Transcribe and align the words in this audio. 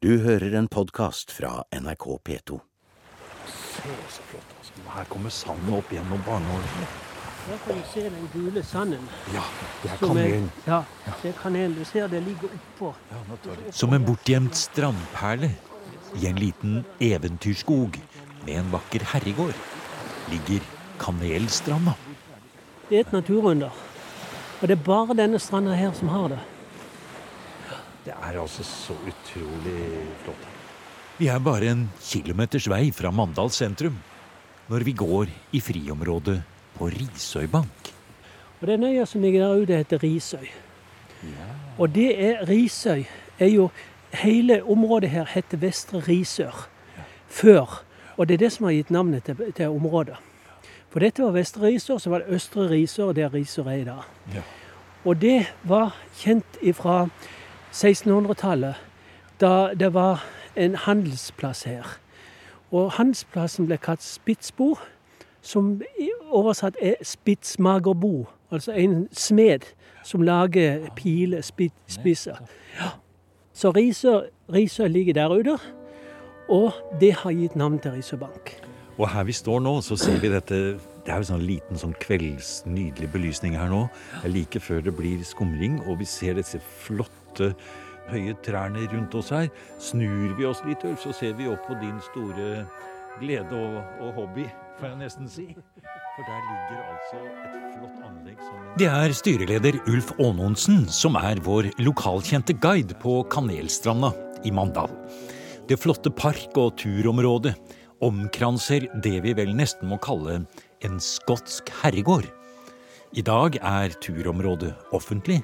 Du 0.00 0.14
hører 0.24 0.54
en 0.56 0.64
podkast 0.64 1.28
fra 1.36 1.58
NRK 1.76 2.04
P2. 2.24 2.56
Se 3.52 3.96
så 4.08 4.22
flott. 4.30 4.52
altså. 4.58 4.84
Her 4.94 5.08
kommer 5.10 5.32
sanden 5.36 5.74
opp 5.76 5.90
gjennom 5.92 6.22
barnehagen. 6.24 6.86
Her 7.44 7.58
kan 7.66 7.82
du 7.82 7.90
se 7.90 8.04
den 8.06 8.30
gule 8.32 8.62
sanden. 8.64 9.02
Ja, 9.34 9.42
det 9.82 9.90
er 9.92 9.98
kanelen. 10.00 10.46
Ja, 10.64 10.78
det 11.20 11.34
er 11.34 11.36
kanelen. 11.42 11.74
Du 11.76 11.84
ser 11.84 12.08
det 12.08 12.22
ligger 12.24 12.48
oppå. 12.48 12.94
Som 13.76 13.92
en 13.92 14.06
bortgjemt 14.08 14.56
strandperle 14.56 15.50
i 16.16 16.24
en 16.30 16.40
liten 16.40 16.80
eventyrskog 16.96 17.98
med 18.46 18.54
en 18.54 18.72
vakker 18.72 19.04
herregård 19.12 19.60
ligger 20.32 20.64
Kanelstranda. 21.04 21.92
Det 22.88 23.02
er 23.02 23.04
et 23.04 23.12
naturunder. 23.12 23.76
Og 24.62 24.64
det 24.64 24.78
er 24.78 24.82
bare 24.88 25.18
denne 25.20 25.36
stranda 25.38 25.76
her 25.76 25.92
som 25.92 26.08
har 26.08 26.32
det. 26.32 26.40
Det 28.04 28.14
er 28.14 28.40
altså 28.40 28.64
så 28.64 28.96
utrolig 29.06 30.06
flott. 30.24 30.46
Vi 31.18 31.28
er 31.28 31.38
bare 31.44 31.72
en 31.74 31.84
kilometers 32.00 32.68
vei 32.70 32.88
fra 32.96 33.10
Mandal 33.12 33.50
sentrum 33.52 33.98
når 34.70 34.84
vi 34.86 34.92
går 34.96 35.30
i 35.52 35.60
friområdet 35.60 36.38
på 36.78 36.88
Risøybank. 36.94 37.92
Og 38.60 38.66
den 38.68 38.84
øya 38.84 39.04
som 39.04 39.20
ligger 39.20 39.46
der 39.46 39.62
ute, 39.62 39.76
heter 39.76 40.02
Risøy. 40.02 40.46
Og 41.78 41.94
det 41.94 42.12
er 42.24 42.44
Risøy 42.48 43.04
er 43.38 43.48
jo 43.48 43.70
Hele 44.10 44.64
området 44.64 45.10
her 45.10 45.24
heter 45.24 45.58
Vestre 45.62 46.00
Risør 46.02 46.66
før. 47.28 47.82
Og 48.16 48.28
det 48.28 48.34
er 48.34 48.38
det 48.38 48.52
som 48.52 48.64
har 48.66 48.72
gitt 48.74 48.90
navnet 48.90 49.24
til, 49.24 49.52
til 49.54 49.68
området. 49.70 50.16
For 50.90 50.98
dette 50.98 51.22
var 51.22 51.36
Vestre 51.36 51.62
Risør, 51.62 51.98
så 51.98 52.10
var 52.10 52.24
det 52.24 52.34
Østre 52.34 52.66
Risør, 52.70 53.12
der 53.12 53.30
Risør 53.34 53.70
er 53.70 53.76
i 53.78 53.84
dag. 53.84 54.08
Ja. 54.34 54.42
Og 55.04 55.20
det 55.20 55.46
var 55.62 55.94
kjent 56.18 56.58
fra 56.74 57.06
1600-tallet, 57.72 58.74
da 59.40 59.74
det 59.74 59.94
var 59.94 60.24
en 60.56 60.74
handelsplass 60.74 61.62
her. 61.62 61.98
Og 62.70 62.92
handelsplassen 62.98 63.66
ble 63.66 63.78
kalt 63.82 64.02
Spitsbo, 64.02 64.74
som 65.42 65.80
oversatt 66.30 66.76
er 66.82 66.94
spitsmagerbo. 67.02 68.26
Altså 68.50 68.72
en 68.72 69.08
smed 69.12 69.66
som 70.04 70.22
lager 70.22 70.88
piler, 70.96 71.40
spisser. 71.88 72.40
Ja. 72.80 72.90
Så 73.52 73.70
Risør, 73.70 74.88
ligger 74.88 75.14
der 75.14 75.28
ute, 75.28 75.58
og 76.48 76.72
det 77.00 77.12
har 77.12 77.30
gitt 77.30 77.56
navn 77.56 77.78
til 77.78 77.92
Risør 77.92 78.16
Bank. 78.16 78.56
Og 78.98 79.08
her 79.08 79.24
vi 79.24 79.32
står 79.32 79.60
nå, 79.60 79.80
så 79.80 79.96
ser 79.96 80.18
vi 80.20 80.28
dette 80.28 80.56
Det 81.00 81.14
er 81.14 81.22
jo 81.22 81.30
sånn 81.30 81.44
liten 81.48 81.78
sånn 81.80 81.94
kvelds 81.96 82.66
nydelig 82.68 83.08
belysning 83.14 83.54
her 83.56 83.70
nå. 83.72 83.86
Like 84.28 84.60
før 84.60 84.82
det 84.84 84.92
blir 84.98 85.22
skumring, 85.24 85.78
og 85.88 86.02
vi 86.02 86.04
ser 86.04 86.36
disse 86.36 86.60
flotte 86.60 87.19
høye 88.10 88.34
trærne 88.44 88.86
rundt 88.90 89.14
oss 89.14 89.30
her. 89.30 89.48
Snur 89.78 90.34
vi 90.38 90.46
oss 90.48 90.62
litt, 90.66 90.84
Ulf, 90.84 91.04
så 91.04 91.14
ser 91.14 91.36
vi 91.38 91.48
opp 91.50 91.66
på 91.68 91.78
din 91.80 91.98
store 92.10 92.66
glede 93.20 93.56
og, 93.56 93.80
og 94.00 94.14
hobby, 94.16 94.46
får 94.80 94.92
jeg 94.92 95.00
nesten 95.02 95.28
si. 95.30 95.46
For 95.54 96.26
der 96.26 96.40
ligger 96.46 96.80
altså 96.84 97.20
et 97.20 97.74
flott 97.76 98.00
anlegg 98.06 98.40
som 98.44 98.70
Det 98.80 98.88
er 98.90 99.14
styreleder 99.16 99.78
Ulf 99.90 100.12
Aanonsen 100.18 100.86
som 100.92 101.18
er 101.20 101.42
vår 101.44 101.70
lokalkjente 101.80 102.56
guide 102.60 102.96
på 103.02 103.20
Kanelstranda 103.32 104.12
i 104.44 104.52
Mandal. 104.54 104.92
Det 105.68 105.78
flotte 105.78 106.10
park- 106.10 106.58
og 106.58 106.74
turområdet 106.80 107.54
omkranser 108.02 108.88
det 109.04 109.20
vi 109.22 109.36
vel 109.36 109.52
nesten 109.54 109.90
må 109.90 110.00
kalle 110.02 110.42
en 110.84 111.00
skotsk 111.04 111.68
herregård. 111.82 112.26
I 113.10 113.22
dag 113.26 113.56
er 113.58 113.94
turområdet 114.02 114.72
offentlig, 114.96 115.40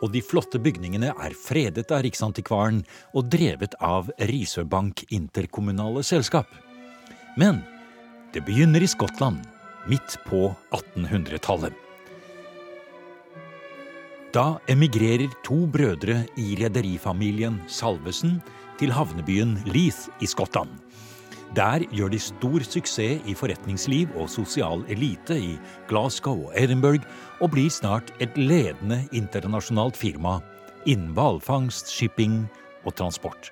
og 0.00 0.12
de 0.14 0.22
flotte 0.24 0.60
bygningene 0.62 1.12
er 1.12 1.36
fredet 1.36 1.90
av 1.92 2.04
Riksantikvaren 2.06 2.82
og 3.14 3.28
drevet 3.32 3.76
av 3.84 4.10
Risøbank 4.30 5.04
interkommunale 5.12 6.04
selskap. 6.06 6.48
Men 7.40 7.60
det 8.34 8.44
begynner 8.46 8.82
i 8.82 8.90
Skottland, 8.90 9.44
midt 9.90 10.18
på 10.26 10.48
1800-tallet. 10.72 11.74
Da 14.30 14.60
emigrerer 14.70 15.32
to 15.42 15.64
brødre 15.66 16.20
i 16.38 16.52
rederifamilien 16.60 17.56
Salvesen 17.66 18.38
til 18.78 18.92
havnebyen 18.94 19.56
Leith 19.66 20.06
i 20.22 20.28
Skottland. 20.30 20.70
Der 21.56 21.82
gjør 21.90 22.12
de 22.12 22.18
stor 22.22 22.62
suksess 22.62 23.24
i 23.26 23.34
forretningsliv 23.34 24.12
og 24.14 24.28
sosial 24.30 24.84
elite 24.88 25.34
i 25.34 25.56
Glasgow 25.90 26.46
og 26.46 26.52
Edinburgh, 26.54 27.02
og 27.42 27.50
blir 27.50 27.70
snart 27.74 28.12
et 28.22 28.36
ledende 28.38 29.02
internasjonalt 29.12 29.98
firma 29.98 30.38
innen 30.86 31.10
hvalfangst, 31.16 31.90
shipping 31.90 32.44
og 32.86 32.94
transport. 32.94 33.50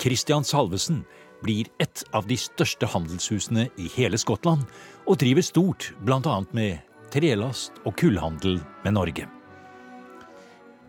Christian 0.00 0.44
Salvesen 0.44 1.04
blir 1.44 1.68
et 1.78 2.02
av 2.16 2.24
de 2.26 2.38
største 2.40 2.88
handelshusene 2.88 3.68
i 3.76 3.90
hele 3.98 4.18
Skottland, 4.18 4.64
og 5.04 5.20
driver 5.20 5.44
stort 5.44 5.92
bl.a. 6.00 6.40
med 6.56 6.80
trelast 7.12 7.76
og 7.84 7.98
kullhandel 8.00 8.62
med 8.84 8.96
Norge. 8.96 9.28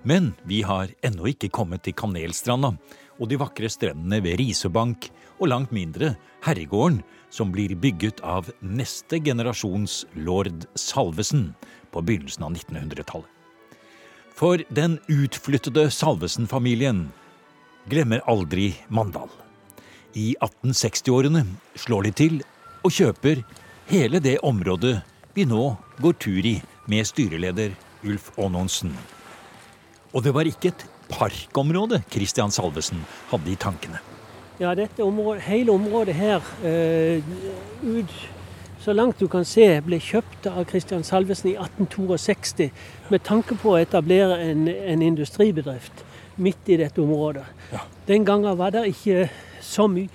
Men 0.05 0.33
vi 0.45 0.61
har 0.61 0.93
ennå 1.03 1.31
ikke 1.33 1.49
kommet 1.49 1.83
til 1.83 1.95
Kanelstranda 1.97 2.75
og 3.19 3.29
de 3.31 3.39
vakre 3.39 3.69
strendene 3.71 4.21
ved 4.23 4.39
Risebank, 4.41 5.09
og 5.39 5.49
langt 5.51 5.71
mindre 5.75 6.13
herregården 6.45 7.01
som 7.33 7.51
blir 7.51 7.75
bygget 7.75 8.21
av 8.23 8.47
neste 8.61 9.19
generasjons 9.23 10.03
lord 10.15 10.67
Salvesen 10.79 11.49
på 11.91 12.03
begynnelsen 12.05 12.45
av 12.47 12.55
1900-tallet. 12.55 13.31
For 14.35 14.59
den 14.67 14.97
utflyttede 15.11 15.87
Salvesen-familien 15.95 17.05
glemmer 17.91 18.23
aldri 18.27 18.73
Mandal. 18.91 19.29
I 20.15 20.35
1860-årene 20.43 21.45
slår 21.79 22.07
de 22.07 22.11
til 22.15 22.41
og 22.83 22.93
kjøper 22.95 23.43
hele 23.91 24.19
det 24.23 24.37
området 24.43 24.97
vi 25.35 25.43
nå 25.47 25.75
går 26.03 26.19
tur 26.19 26.47
i 26.47 26.55
med 26.91 27.07
styreleder 27.07 27.75
Ulf 28.05 28.31
Aanonsen. 28.39 28.93
Og 30.15 30.23
det 30.23 30.31
var 30.35 30.47
ikke 30.47 30.71
et 30.71 30.85
parkområde 31.09 32.01
Christian 32.11 32.51
Salvesen 32.51 33.05
hadde 33.31 33.51
i 33.51 33.57
tankene. 33.59 34.01
Ja, 34.59 34.71
dette 34.75 35.03
området, 35.03 35.43
hele 35.49 35.73
området 35.75 36.15
her, 36.15 36.41
eh, 36.63 37.23
ut 37.83 38.13
så 38.85 38.93
langt 38.93 39.19
du 39.19 39.27
kan 39.27 39.45
se, 39.45 39.65
ble 39.81 39.97
kjøpt 39.99 40.45
av 40.47 40.67
Christian 40.69 41.03
Salvesen 41.03 41.49
i 41.49 41.55
1862 41.57 42.69
med 43.09 43.23
tanke 43.25 43.57
på 43.57 43.73
å 43.73 43.79
etablere 43.81 44.37
en, 44.45 44.67
en 44.69 45.01
industribedrift 45.01 46.05
midt 46.37 46.69
i 46.69 46.77
dette 46.77 47.01
området. 47.01 47.45
Den 48.07 48.25
gangen 48.27 48.57
var 48.59 48.75
det 48.75 48.85
ikke 48.91 49.29
så 49.65 49.87
mye, 49.89 50.09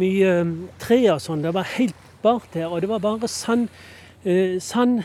mye 0.00 0.32
um, 0.40 0.54
trær 0.80 1.20
sånn. 1.20 1.44
Det 1.44 1.52
var 1.54 1.68
helt 1.76 1.98
bart 2.24 2.56
her, 2.56 2.70
og 2.70 2.80
det 2.80 2.90
var 2.90 3.04
bare 3.04 3.28
sand, 3.28 3.68
eh, 4.24 4.56
sand 4.64 5.02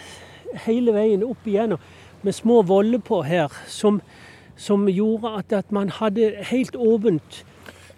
hele 0.66 0.96
veien 0.96 1.26
opp 1.28 1.46
igjennom 1.48 1.82
med 2.22 2.38
små 2.38 2.62
voller 2.70 3.02
på 3.04 3.22
her, 3.26 3.52
som, 3.68 4.00
som 4.62 4.86
gjorde 4.90 5.34
at, 5.40 5.56
at 5.58 5.74
man 5.74 5.90
hadde 5.98 6.32
helt 6.52 6.78
åpent 6.78 7.42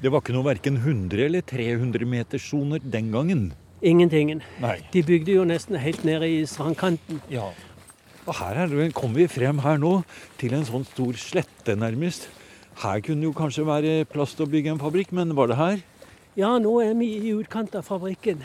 Det 0.03 0.11
var 0.11 0.23
ikke 0.23 0.35
noe 0.35 0.47
verken 0.47 0.79
100 0.79 1.25
eller 1.27 1.43
300 1.47 2.07
meterssoner 2.07 2.81
den 2.83 3.11
gangen. 3.13 3.43
Ingentingen. 3.83 4.41
Nei. 4.63 4.77
De 4.91 5.03
bygde 5.03 5.37
jo 5.37 5.45
nesten 5.47 5.77
helt 5.79 6.03
nede 6.07 6.27
i 6.27 6.41
strandkanten. 6.47 7.21
Ja. 7.31 7.51
Og 8.23 8.35
her 8.39 8.65
er 8.65 8.91
kommer 8.95 9.21
vi 9.21 9.27
frem 9.31 9.59
her 9.63 9.79
nå 9.79 9.93
til 10.39 10.55
en 10.55 10.67
sånn 10.67 10.83
stor 10.87 11.15
slette, 11.19 11.75
nærmest. 11.79 12.29
Her 12.83 12.99
kunne 13.05 13.27
jo 13.27 13.33
kanskje 13.35 13.67
være 13.67 13.95
plass 14.11 14.35
til 14.35 14.47
å 14.47 14.51
bygge 14.51 14.73
en 14.73 14.81
fabrikk, 14.81 15.11
men 15.15 15.35
var 15.37 15.51
det 15.51 15.59
her? 15.59 15.83
Ja, 16.35 16.57
nå 16.57 16.79
er 16.81 16.93
vi 16.97 17.11
i 17.27 17.33
utkant 17.37 17.75
av 17.77 17.83
fabrikken. 17.85 18.39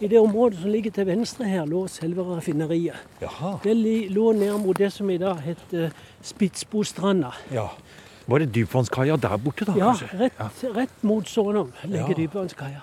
I 0.00 0.08
det 0.08 0.16
området 0.18 0.60
som 0.62 0.70
ligger 0.72 0.90
til 0.96 1.04
venstre 1.10 1.44
her, 1.44 1.66
lå 1.68 1.82
selve 1.92 2.24
raffineriet. 2.24 2.96
Jaha. 3.20 3.58
Det 3.64 3.74
lå 4.10 4.32
ned 4.32 4.56
mot 4.64 4.78
det 4.78 4.88
som 4.94 5.10
i 5.12 5.18
dag 5.20 5.40
heter 5.44 5.90
Spitsbostranda. 6.24 7.34
Ja. 7.52 7.66
Var 8.30 8.38
det 8.38 8.50
dypvannskaia 8.54 9.16
der 9.20 9.36
borte, 9.42 9.64
da? 9.68 9.74
Ja, 9.76 9.92
rett, 9.92 10.36
rett, 10.40 10.64
rett 10.76 11.02
mot 11.02 11.24
Sånum 11.28 11.72
ligger 11.84 12.08
Ja. 12.08 12.14
dypvannskaia. 12.16 12.82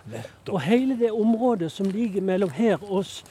Og 0.50 0.62
hele 0.62 0.98
det 1.00 1.12
området 1.12 1.72
som 1.72 1.86
ligger 1.90 2.22
mellom 2.22 2.50
her 2.50 2.78
og, 2.84 2.92
oss 3.00 3.24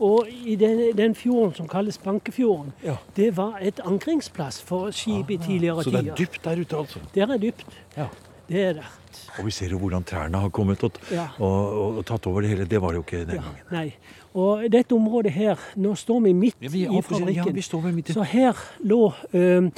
og 0.00 0.26
i 0.30 0.54
den, 0.56 0.96
den 0.96 1.14
fjorden 1.14 1.54
som 1.54 1.68
kalles 1.68 1.98
Bankefjorden, 1.98 2.72
Ja. 2.84 2.96
det 3.16 3.36
var 3.36 3.58
et 3.60 3.80
ankringsplass 3.84 4.60
for 4.62 4.90
skip 4.90 5.30
i 5.30 5.36
tidligere 5.36 5.82
tider. 5.82 5.98
Så 5.98 6.02
det 6.02 6.08
er 6.08 6.14
dypt 6.14 6.44
der 6.44 6.60
ute, 6.60 6.76
altså? 6.76 6.98
Der 7.14 7.32
er 7.32 7.38
dypt. 7.38 7.66
Ja. 7.96 8.06
Det 8.48 8.62
er 8.64 8.74
rett. 8.80 9.18
Og 9.38 9.44
vi 9.44 9.50
ser 9.52 9.68
jo 9.74 9.78
hvordan 9.78 10.04
trærne 10.08 10.40
har 10.40 10.48
kommet 10.50 10.82
og, 10.84 10.92
Ja. 11.12 11.28
og, 11.38 11.72
og, 11.82 11.98
og 11.98 12.06
tatt 12.06 12.26
over 12.26 12.40
det 12.42 12.50
hele. 12.50 12.64
Det 12.64 12.80
var 12.80 12.88
det 12.92 12.96
jo 13.02 13.02
ikke 13.02 13.24
den 13.26 13.36
Ja, 13.36 13.42
gangen. 13.42 13.64
nei. 13.70 13.94
Og 14.34 14.64
dette 14.72 14.92
området 14.94 15.32
her, 15.32 15.56
nå 15.76 15.94
står 15.96 16.20
vi 16.24 16.32
midt 16.32 16.56
Ja, 16.62 16.68
vi 16.68 16.82
i 16.86 17.02
fabrikken. 17.02 17.34
ja, 17.46 17.52
vi 17.52 17.62
står 17.62 17.92
midt 17.92 18.10
i- 18.10 18.12
Så 18.12 18.22
her 18.24 18.56
lå 18.84 19.12
øhm, 19.34 19.72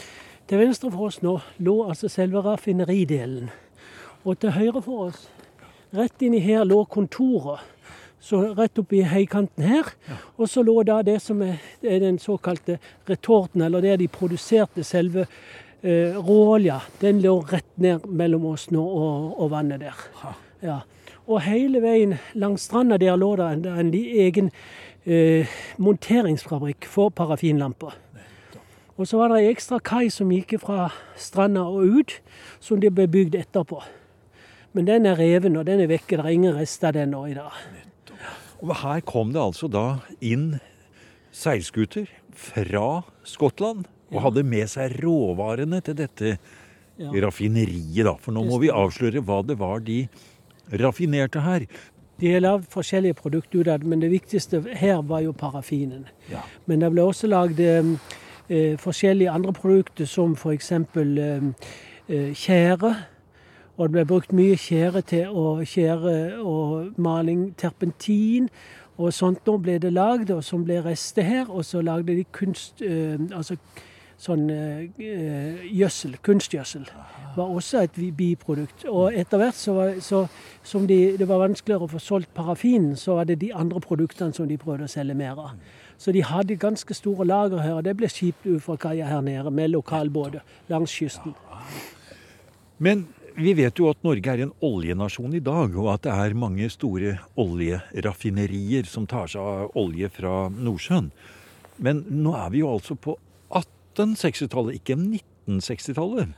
Til 0.49 0.59
venstre 0.59 0.91
for 0.91 1.07
oss 1.07 1.21
nå 1.23 1.41
lå 1.61 1.89
altså 1.89 2.09
selve 2.09 2.41
raffineridelen. 2.43 3.51
Og 4.25 4.39
til 4.41 4.51
høyre 4.51 4.83
for 4.83 5.07
oss, 5.07 5.29
rett 5.95 6.23
inni 6.23 6.41
her, 6.41 6.65
lå 6.65 6.85
kontoret. 6.91 7.61
Så 8.21 8.53
rett 8.59 8.77
oppi 8.79 9.01
heikanten 9.03 9.63
her. 9.65 9.85
Og 10.39 10.49
så 10.49 10.63
lå 10.63 10.83
da 10.85 11.03
det 11.03 11.23
som 11.23 11.41
er, 11.43 11.55
er 11.83 11.99
den 12.01 12.19
såkalte 12.19 12.79
retorten, 13.09 13.63
eller 13.63 13.81
der 13.81 13.97
de 13.97 14.09
produserte 14.09 14.83
selve 14.85 15.27
eh, 15.83 16.17
råolja 16.17 16.81
den 17.01 17.23
lå 17.25 17.39
rett 17.51 17.71
ned 17.77 18.07
mellom 18.07 18.47
Åsne 18.53 18.81
og, 18.81 19.35
og 19.41 19.51
vannet 19.53 19.85
der. 19.85 20.07
Ja. 20.63 20.81
Og 21.31 21.43
hele 21.47 21.83
veien 21.83 22.17
langs 22.35 22.67
stranda 22.69 22.99
der 23.01 23.17
lå 23.17 23.35
det 23.39 23.49
en, 23.55 23.67
en 23.85 23.93
egen 23.95 24.51
eh, 25.07 25.49
monteringsfabrikk 25.79 26.89
for 26.91 27.13
parafinlamper. 27.15 27.97
Og 29.01 29.09
så 29.09 29.17
var 29.17 29.33
det 29.33 29.41
ei 29.41 29.53
ekstra 29.55 29.79
kai 29.81 30.11
som 30.13 30.33
gikk 30.35 30.59
fra 30.61 30.91
stranda 31.17 31.63
og 31.65 32.01
ut, 32.01 32.19
som 32.61 32.83
det 32.83 32.93
ble 32.93 33.07
bygd 33.09 33.39
etterpå. 33.39 33.81
Men 34.77 34.87
den 34.87 35.07
er 35.09 35.17
reven, 35.19 35.57
og 35.57 35.65
den 35.67 35.81
er 35.81 35.89
vekke. 35.91 36.19
Det 36.19 36.25
er 36.27 36.35
ingen 36.35 36.55
rester 36.55 36.91
av 36.91 36.99
den 36.99 37.15
nå 37.15 37.25
i 37.31 37.37
dag. 37.39 37.55
Og 38.61 38.75
her 38.83 39.01
kom 39.09 39.33
det 39.33 39.41
altså 39.41 39.71
da 39.73 40.03
inn 40.21 40.61
seilskuter 41.33 42.11
fra 42.37 43.01
Skottland 43.25 43.89
og 44.11 44.25
hadde 44.27 44.45
med 44.47 44.71
seg 44.71 44.99
råvarene 45.03 45.81
til 45.85 45.97
dette 45.99 46.37
raffineriet, 47.01 48.05
da. 48.05 48.17
For 48.21 48.35
nå 48.37 48.45
må 48.45 48.61
vi 48.61 48.73
avsløre 48.73 49.23
hva 49.25 49.41
det 49.47 49.57
var 49.61 49.81
de 49.87 50.03
raffinerte 50.81 51.43
her. 51.45 51.67
De 52.21 52.33
har 52.35 52.43
lagd 52.45 52.67
forskjellige 52.69 53.17
produkter 53.17 53.63
ut 53.63 53.69
av 53.69 53.81
det, 53.81 53.89
men 53.89 54.03
det 54.03 54.11
viktigste 54.13 54.61
her 54.77 55.01
var 55.09 55.23
jo 55.25 55.33
parafinen. 55.33 56.05
Ja. 56.31 56.43
Men 56.69 56.83
det 56.85 56.91
ble 56.93 57.07
også 57.09 57.31
lagd 57.31 57.61
eh, 57.65 57.95
eh, 58.49 58.77
forskjellige 58.81 59.33
andre 59.33 59.55
produkter, 59.57 60.05
som 60.05 60.37
f.eks. 60.37 60.73
Eh, 60.73 61.49
eh, 62.09 62.35
tjære. 62.37 62.93
Og 63.79 63.89
det 63.89 63.95
ble 63.95 64.05
brukt 64.05 64.35
mye 64.37 64.59
tjære 64.61 65.01
til 65.09 65.33
å 65.33 65.63
skjære 65.65 66.43
og 66.45 67.01
maling 67.01 67.55
terpentin. 67.57 68.51
Og 69.01 69.15
sånt 69.17 69.47
nå 69.49 69.57
ble 69.57 69.79
det 69.81 69.95
lagd, 69.97 70.29
og 70.35 70.45
som 70.45 70.67
ble 70.67 70.83
restet 70.85 71.25
her. 71.25 71.49
Og 71.49 71.65
så 71.65 71.81
lagde 71.81 72.13
de 72.13 72.27
kunst... 72.37 72.83
Eh, 72.85 73.17
altså 73.33 73.57
sånn 74.21 74.51
eh, 74.53 75.63
gjødsel, 75.73 76.19
kunstgjødsel, 76.25 76.87
var 77.37 77.53
også 77.55 77.85
et 77.87 78.01
biprodukt. 78.17 78.85
Og 78.91 79.15
etter 79.17 79.41
hvert 79.41 79.57
så, 79.57 79.75
var, 79.77 79.93
så 80.05 80.25
som 80.67 80.87
de, 80.91 81.17
det 81.17 81.29
var 81.29 81.41
vanskeligere 81.45 81.87
å 81.87 81.93
få 81.95 82.01
solgt 82.03 82.33
parafinen, 82.37 82.97
så 83.01 83.17
var 83.21 83.31
det 83.31 83.41
de 83.41 83.53
andre 83.57 83.81
produktene 83.85 84.37
som 84.37 84.49
de 84.51 84.59
prøvde 84.61 84.89
å 84.89 84.93
selge 84.93 85.17
mer 85.17 85.41
av. 85.41 85.55
Så 86.01 86.13
de 86.17 86.25
hadde 86.25 86.59
ganske 86.61 86.97
store 86.97 87.27
lager 87.29 87.63
her, 87.65 87.79
og 87.79 87.87
det 87.87 87.97
ble 87.97 88.09
skipt 88.13 88.45
ut 88.49 88.61
fra 88.65 88.77
kaia 88.81 89.09
her 89.09 89.25
nede 89.25 89.53
med 89.53 89.73
lokalbåter 89.73 90.45
langs 90.73 90.93
kysten. 90.93 91.35
Men 92.81 93.07
vi 93.37 93.53
vet 93.57 93.79
jo 93.79 93.89
at 93.89 94.01
Norge 94.05 94.33
er 94.33 94.45
en 94.45 94.55
oljenasjon 94.65 95.33
i 95.37 95.43
dag, 95.45 95.77
og 95.77 95.91
at 95.95 96.05
det 96.05 96.13
er 96.13 96.37
mange 96.37 96.69
store 96.73 97.17
oljeraffinerier 97.41 98.89
som 98.89 99.09
tar 99.09 99.29
seg 99.33 99.41
av 99.41 99.77
olje 99.81 100.09
fra 100.13 100.49
Nordsjøen. 100.53 101.11
Men 101.81 102.05
nå 102.09 102.35
er 102.37 102.49
vi 102.53 102.65
jo 102.65 102.73
altså 102.75 102.97
på 103.01 103.17
1860-tallet, 104.07 104.81
ikke 104.81 104.97
1960-tallet. 104.99 106.35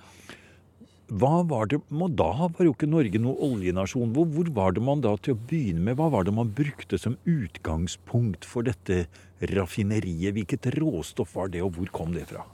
Hva 1.12 1.42
var 1.44 1.66
det, 1.68 1.82
Da 2.16 2.30
var 2.48 2.64
jo 2.64 2.72
ikke 2.72 2.88
Norge 2.88 3.20
noen 3.20 3.36
oljenasjon. 3.52 4.14
Hvor, 4.16 4.24
hvor 4.32 4.48
var 4.56 4.72
det 4.72 4.84
man 4.84 5.02
da 5.04 5.12
til 5.20 5.34
å 5.34 5.42
begynne 5.50 5.84
med? 5.84 5.98
Hva 5.98 6.08
var 6.14 6.24
det 6.24 6.32
man 6.32 6.54
brukte 6.56 6.96
som 6.98 7.18
utgangspunkt 7.28 8.46
for 8.48 8.64
dette 8.64 9.04
raffineriet? 9.52 10.32
Hvilket 10.32 10.70
råstoff 10.78 11.36
var 11.36 11.52
det, 11.52 11.60
og 11.60 11.76
hvor 11.76 11.92
kom 11.92 12.16
det 12.16 12.30
fra? 12.32 12.46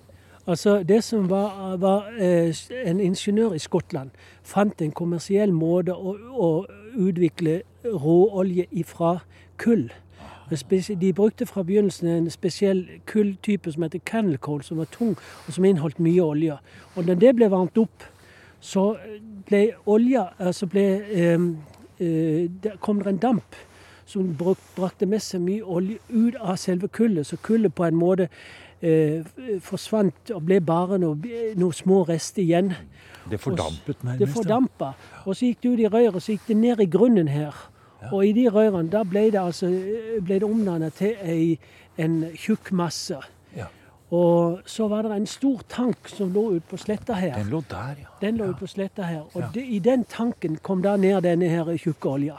Altså, 0.49 0.83
det 0.83 1.03
som 1.05 1.29
var, 1.29 1.77
var 1.77 2.09
eh, 2.17 2.57
En 2.89 3.01
ingeniør 3.05 3.53
i 3.53 3.61
Skottland 3.61 4.11
fant 4.43 4.81
en 4.81 4.95
kommersiell 4.97 5.53
måte 5.53 5.93
å, 5.93 6.15
å 6.17 6.49
utvikle 6.97 7.61
råolje 7.85 8.65
ifra 8.73 9.19
kull. 9.61 9.91
De 10.51 11.13
brukte 11.13 11.47
fra 11.47 11.63
begynnelsen 11.63 12.09
en 12.09 12.31
spesiell 12.31 12.87
kulltype 13.07 13.73
som 13.73 13.83
heter 13.83 14.01
kennel 14.05 14.39
coal, 14.39 14.63
som 14.63 14.79
var 14.79 14.89
tung 14.93 15.17
og 15.47 15.53
som 15.53 15.65
inneholdt 15.65 16.01
mye 16.01 16.23
olje. 16.23 16.59
Og 16.97 17.07
når 17.07 17.15
det 17.15 17.35
ble 17.37 17.51
varmt 17.51 17.79
opp, 17.79 18.07
så 18.61 18.97
ble 19.49 19.63
olja 19.87 20.29
altså 20.39 20.67
ble, 20.67 20.87
eh, 21.15 21.49
eh, 22.01 22.77
kom 22.81 23.03
det 23.03 23.13
en 23.13 23.23
damp 23.23 23.59
som 24.09 24.31
brakte 24.77 25.07
med 25.07 25.21
seg 25.21 25.43
mye 25.45 25.65
olje 25.65 25.99
ut 26.09 26.39
av 26.41 26.57
selve 26.57 26.89
kullet. 26.89 27.27
Så 27.27 27.37
kullet 27.45 27.75
på 27.75 27.85
en 27.85 27.99
måte 27.99 28.29
eh, 28.81 29.25
forsvant 29.65 30.33
og 30.35 30.45
ble 30.49 30.61
bare 30.65 30.99
noen 31.03 31.57
noe 31.61 31.77
små 31.77 32.05
rester 32.09 32.43
igjen. 32.43 32.73
Det 33.29 33.41
fordampet 33.41 34.05
nærmest. 34.05 34.23
Det 34.23 34.29
fordampa. 34.33 34.95
Og 35.27 35.37
så 35.37 35.51
gikk 35.51 35.63
det 35.63 35.73
ut 35.75 35.83
i 35.83 35.91
røret, 35.93 36.23
så 36.23 36.33
gikk 36.33 36.49
det 36.49 36.57
ned 36.57 36.81
i 36.81 36.89
grunnen 36.89 37.29
her. 37.29 37.57
Og 38.13 38.27
i 38.27 38.33
de 38.33 38.47
rørene 38.53 38.91
da 38.93 39.03
ble 39.07 39.27
det, 39.33 39.41
altså, 39.41 39.71
ble 40.25 40.39
det 40.39 40.47
omdannet 40.47 40.95
til 41.01 41.17
ei, 41.25 41.59
en 41.99 42.21
tjukk 42.39 42.71
masse. 42.79 43.19
Ja. 43.57 43.67
Og 44.15 44.61
så 44.71 44.87
var 44.89 45.05
det 45.05 45.17
en 45.17 45.27
stor 45.29 45.65
tank 45.69 46.09
som 46.09 46.31
lå 46.33 46.45
ute 46.55 46.67
på 46.71 46.79
sletta 46.81 47.19
her. 47.19 47.35
Den 47.37 47.51
lå 47.53 47.63
der, 47.69 48.05
ja. 48.05 48.13
Den 48.23 48.39
lå 48.39 48.53
ute 48.53 48.61
på 48.63 48.71
sletta 48.71 49.09
her. 49.09 49.27
Og 49.35 49.51
det, 49.55 49.67
i 49.67 49.81
den 49.85 50.07
tanken 50.09 50.61
kom 50.63 50.85
da 50.85 50.97
ned 50.97 51.21
denne 51.27 51.51
her 51.51 51.75
tjukke 51.77 52.15
olja. 52.15 52.39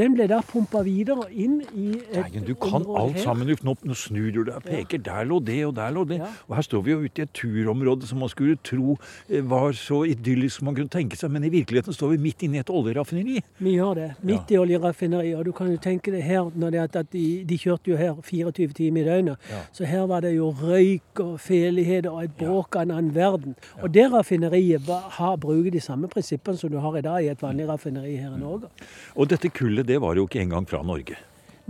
Den 0.00 0.14
ble 0.16 0.26
da 0.30 0.40
pumpa 0.48 0.80
videre 0.86 1.26
inn 1.30 1.58
i 1.76 1.90
et 2.08 2.32
Nei, 2.32 2.40
du 2.46 2.54
kan 2.56 2.86
alt 2.88 3.18
her. 3.18 3.22
sammen. 3.26 3.46
Du- 3.52 3.56
Nå, 3.66 3.74
nå 3.84 3.94
snur 3.94 4.30
du 4.32 4.38
deg 4.48 4.54
og 4.56 4.64
peker. 4.64 5.02
Der 5.04 5.24
lå 5.28 5.38
det, 5.44 5.58
og 5.66 5.74
der 5.76 5.90
lå 5.92 6.04
det. 6.08 6.18
Ja. 6.22 6.28
Og 6.48 6.56
her 6.56 6.62
står 6.64 6.82
vi 6.86 6.90
jo 6.94 7.00
ute 7.04 7.20
i 7.20 7.22
et 7.26 7.32
turområde 7.36 8.06
som 8.08 8.18
man 8.22 8.30
skulle 8.32 8.56
tro 8.64 8.96
eh, 9.28 9.42
var 9.44 9.72
så 9.76 9.98
idyllisk 10.08 10.56
som 10.58 10.70
man 10.70 10.74
kunne 10.78 10.88
tenke 10.88 11.18
seg. 11.20 11.30
Men 11.34 11.44
i 11.44 11.50
virkeligheten 11.52 11.92
står 11.92 12.14
vi 12.14 12.20
midt 12.24 12.42
inne 12.46 12.56
i 12.56 12.60
et 12.64 12.70
oljeraffineri. 12.72 13.42
Vi 13.58 13.74
gjør 13.76 13.94
det. 13.98 14.08
Midt 14.24 14.50
i 14.50 14.56
oljeraffineriet. 14.62 15.36
Og 15.36 15.44
du 15.44 15.52
kan 15.52 15.68
jo 15.70 15.76
tenke 15.76 16.10
deg 16.14 16.22
her 16.24 16.48
når 16.56 16.70
det 16.70 16.80
er 16.80 16.98
at 17.02 17.10
de, 17.12 17.26
de 17.44 17.58
kjørte 17.60 17.92
jo 17.92 17.96
her 18.00 18.14
24 18.24 18.72
timer 18.80 19.02
i 19.02 19.04
døgnet. 19.10 19.36
Ja. 19.50 19.60
Så 19.76 19.84
her 19.84 20.06
var 20.06 20.24
det 20.24 20.32
jo 20.38 20.48
røyk 20.62 21.20
og 21.26 21.36
feligheter 21.44 22.08
og 22.14 22.24
et 22.24 22.36
bråk 22.40 22.76
av 22.80 22.86
en 22.88 22.96
annen 22.96 23.12
verden. 23.14 23.54
Og 23.82 23.92
det 23.92 24.08
raffineriet 24.12 24.88
har, 25.18 25.36
bruker 25.36 25.70
de 25.74 25.80
samme 25.80 26.08
prinsippene 26.08 26.56
som 26.56 26.70
du 26.72 26.78
har 26.80 26.96
i 26.96 27.04
dag 27.04 27.24
i 27.24 27.28
et 27.34 27.42
vanlig 27.42 27.68
raffineri 27.68 28.16
her 28.16 28.32
i 28.36 28.40
Norge. 28.40 28.70
Og 29.16 29.28
dette 29.28 29.50
kullet, 29.52 29.86
det 29.90 29.98
var 30.02 30.14
jo 30.18 30.28
ikke 30.28 30.40
engang 30.44 30.66
fra 30.70 30.80
Norge. 30.86 31.18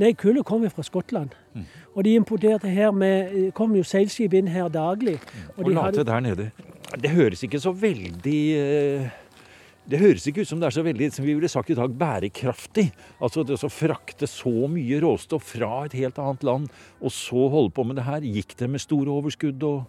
Nei, 0.00 0.12
kullet 0.16 0.46
kom 0.48 0.62
jo 0.64 0.70
fra 0.72 0.84
Skottland. 0.86 1.32
Og 1.92 2.04
de 2.06 2.14
importerte 2.16 2.70
her 2.72 2.92
med 2.96 3.50
kom 3.56 3.74
jo 3.76 3.82
seilskip 3.84 4.32
inn 4.38 4.48
her 4.48 4.70
daglig. 4.72 5.18
Og, 5.56 5.64
og 5.66 5.72
la 5.74 5.88
hadde- 5.88 6.06
der 6.08 6.22
nede. 6.24 6.46
Det 7.00 7.10
høres 7.12 7.42
ikke 7.46 7.60
så 7.62 7.70
veldig 7.76 8.38
eh, 8.58 9.10
Det 9.90 9.98
høres 10.00 10.24
ikke 10.26 10.42
ut 10.44 10.48
som 10.48 10.58
det 10.60 10.66
er 10.70 10.74
så 10.74 10.82
veldig, 10.86 11.08
som 11.12 11.24
vi 11.26 11.34
ville 11.34 11.48
sagt 11.50 11.70
i 11.70 11.76
dag, 11.78 11.90
bærekraftig. 11.98 12.88
Altså 13.20 13.42
det 13.46 13.56
å 13.58 13.70
frakte 13.72 14.26
så 14.30 14.52
mye 14.70 15.00
råstoff 15.02 15.52
fra 15.56 15.84
et 15.88 15.96
helt 15.98 16.18
annet 16.22 16.44
land, 16.46 16.68
og 17.00 17.10
så 17.14 17.48
holde 17.50 17.72
på 17.74 17.84
med 17.88 17.98
det 17.98 18.06
her. 18.06 18.20
Gikk 18.22 18.54
det 18.60 18.70
med 18.70 18.80
store 18.82 19.10
overskudd 19.10 19.62
og 19.66 19.84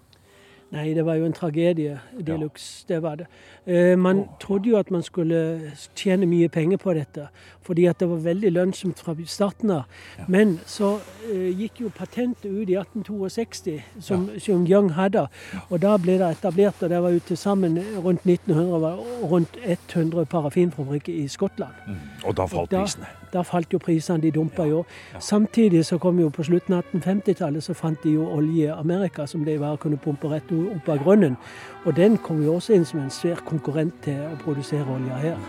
Nei, 0.71 0.93
det 0.95 1.03
var 1.05 1.17
jo 1.19 1.25
en 1.27 1.33
tragedie 1.35 1.97
de 2.27 2.37
luxe. 2.39 2.85
Det 2.87 3.01
var 3.03 3.15
det. 3.19 3.25
Eh, 3.67 3.97
man 3.99 4.23
trodde 4.39 4.69
jo 4.69 4.77
at 4.79 4.91
man 4.91 5.03
skulle 5.03 5.71
tjene 5.95 6.25
mye 6.25 6.47
penger 6.49 6.77
på 6.77 6.93
dette, 6.95 7.27
fordi 7.61 7.85
at 7.85 7.99
det 7.99 8.07
var 8.09 8.21
veldig 8.23 8.51
lønnsomt 8.51 8.99
fra 9.03 9.15
starten 9.25 9.69
av. 9.75 9.83
Men 10.27 10.59
så 10.65 10.93
eh, 11.27 11.49
gikk 11.59 11.81
jo 11.83 11.91
patentet 11.97 12.45
ut 12.47 12.69
i 12.71 12.77
1862, 12.79 13.81
som, 13.99 14.29
som 14.39 14.63
Young 14.67 14.91
hadde. 14.95 15.25
Og 15.69 15.81
da 15.83 15.97
ble 15.97 16.15
det 16.21 16.31
etablert, 16.37 16.79
og 16.83 16.89
det 16.89 17.01
var 17.03 17.09
jo 17.09 17.19
til 17.27 17.37
sammen 17.37 17.75
rundt 18.05 18.23
1900 18.25 18.79
var 18.81 19.03
rundt 19.31 19.57
100 19.67 20.25
parafinfabrikker 20.25 21.13
i 21.13 21.27
Skottland. 21.27 21.75
Og 22.23 22.37
da 22.37 22.45
falt 22.47 22.71
Da, 22.71 22.85
prisene. 22.85 23.11
da 23.33 23.41
falt 23.41 23.73
jo 23.73 23.79
prisene, 23.79 24.21
de 24.21 24.31
dumpa 24.31 24.63
jo. 24.71 24.85
Samtidig 25.19 25.85
så 25.85 25.97
kom 25.97 26.19
jo 26.19 26.29
på 26.29 26.43
slutten 26.47 26.73
av 26.79 26.83
1850-tallet 26.95 27.63
så 27.63 27.73
fant 27.75 27.99
de 28.03 28.15
jo 28.15 28.25
olje 28.31 28.65
i 28.65 28.71
Amerika 28.71 29.25
som 29.27 29.43
de 29.45 29.59
bare 29.59 29.77
kunne 29.77 29.97
pumpe 29.97 30.31
rett 30.31 30.51
opp 30.75 30.89
av 30.93 31.01
grunnen. 31.03 31.37
Og 31.85 31.95
den 31.97 32.17
kom 32.21 32.41
jo 32.45 32.57
også 32.57 32.75
inn 32.77 32.87
som 32.87 33.01
en 33.01 33.13
svær 33.13 33.41
konkurrent 33.47 33.95
til 34.05 34.19
å 34.29 34.37
produsere 34.43 34.85
olja 34.85 35.19
her. 35.21 35.43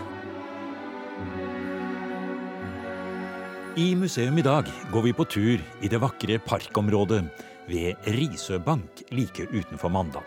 I 3.79 3.93
museum 3.97 4.37
i 4.37 4.45
dag 4.45 4.67
går 4.93 5.07
vi 5.07 5.15
på 5.17 5.25
tur 5.25 5.61
i 5.81 5.89
det 5.89 5.97
vakre 6.01 6.37
parkområdet 6.45 7.23
ved 7.69 8.09
Risø 8.13 8.59
bank 8.61 9.01
like 9.09 9.47
utenfor 9.49 9.89
Mandal. 9.89 10.25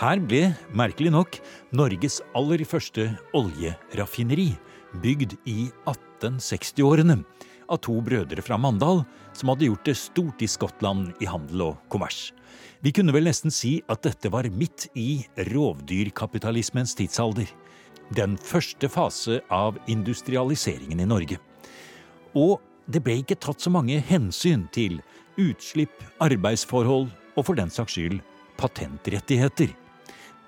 Her 0.00 0.20
ble, 0.22 0.52
merkelig 0.72 1.10
nok, 1.12 1.40
Norges 1.76 2.20
aller 2.38 2.62
første 2.64 3.10
oljeraffineri 3.36 4.52
bygd 5.02 5.34
i 5.50 5.66
1860-årene 5.84 7.20
av 7.70 7.80
to 7.86 7.96
brødre 8.04 8.42
fra 8.44 8.58
Mandal 8.60 9.04
som 9.36 9.52
hadde 9.52 9.68
gjort 9.68 9.86
det 9.86 9.96
stort 9.98 10.42
i 10.42 10.48
Skottland 10.50 11.14
i 11.22 11.28
handel 11.30 11.70
og 11.70 11.78
kommers. 11.92 12.30
Vi 12.80 12.92
kunne 12.96 13.14
vel 13.14 13.28
nesten 13.28 13.52
si 13.54 13.78
at 13.92 14.02
dette 14.06 14.30
var 14.32 14.48
midt 14.52 14.88
i 14.98 15.22
rovdyrkapitalismens 15.50 16.96
tidsalder. 16.98 17.48
Den 18.16 18.34
første 18.40 18.88
fase 18.90 19.38
av 19.52 19.78
industrialiseringen 19.90 21.02
i 21.02 21.08
Norge. 21.08 21.38
Og 22.34 22.58
det 22.90 23.02
ble 23.04 23.20
ikke 23.20 23.38
tatt 23.38 23.62
så 23.62 23.70
mange 23.70 24.00
hensyn 24.02 24.66
til 24.74 24.98
utslipp, 25.38 25.94
arbeidsforhold 26.22 27.10
og 27.36 27.46
for 27.46 27.58
den 27.58 27.70
saks 27.70 27.94
skyld 27.94 28.18
patentrettigheter. 28.60 29.70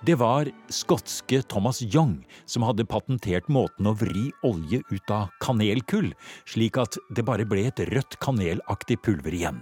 Det 0.02 0.16
var 0.18 0.48
skotske 0.66 1.42
Thomas 1.46 1.78
Young 1.82 2.24
som 2.44 2.64
hadde 2.66 2.82
patentert 2.90 3.46
måten 3.46 3.86
å 3.86 3.92
vri 3.94 4.32
olje 4.42 4.80
ut 4.90 5.12
av 5.14 5.28
kanelkull, 5.44 6.08
slik 6.42 6.80
at 6.82 6.98
det 7.14 7.22
bare 7.22 7.46
ble 7.46 7.68
et 7.68 7.84
rødt 7.86 8.16
kanelaktig 8.24 8.96
pulver 9.06 9.36
igjen. 9.38 9.60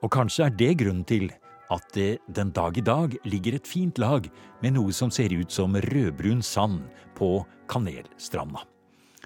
Og 0.00 0.08
kanskje 0.16 0.46
er 0.46 0.56
det 0.56 0.70
grunnen 0.80 1.04
til 1.04 1.28
at 1.68 1.84
det 1.92 2.22
den 2.32 2.54
dag 2.56 2.80
i 2.80 2.86
dag 2.88 3.18
ligger 3.28 3.58
et 3.58 3.68
fint 3.68 4.00
lag 4.00 4.30
med 4.64 4.78
noe 4.78 4.96
som 4.96 5.12
ser 5.12 5.28
ut 5.36 5.52
som 5.52 5.76
rødbrun 5.76 6.40
sand 6.40 6.80
på 7.20 7.44
Kanelstranda. 7.68 8.64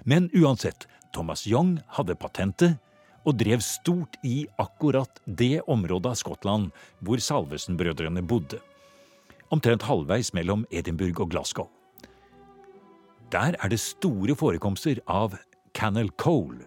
Men 0.03 0.27
uansett, 0.35 0.83
Thomas 1.15 1.47
Young 1.47 1.77
hadde 1.95 2.19
patentet 2.19 2.75
og 3.23 3.39
drev 3.39 3.63
stort 3.63 4.19
i 4.27 4.43
akkurat 4.59 5.23
det 5.23 5.63
området 5.63 6.11
av 6.11 6.19
Skottland 6.19 6.87
hvor 6.99 7.23
Salvesen-brødrene 7.23 8.19
bodde. 8.27 8.59
Omtrent 9.55 9.85
halvveis 9.87 10.33
mellom 10.35 10.65
Edinburgh 10.73 11.21
og 11.23 11.29
Glasgow. 11.31 11.69
Der 13.31 13.55
er 13.55 13.71
det 13.71 13.79
store 13.79 14.35
forekomster 14.35 14.99
av 15.07 15.37
Cannel 15.75 16.09
Coal, 16.19 16.57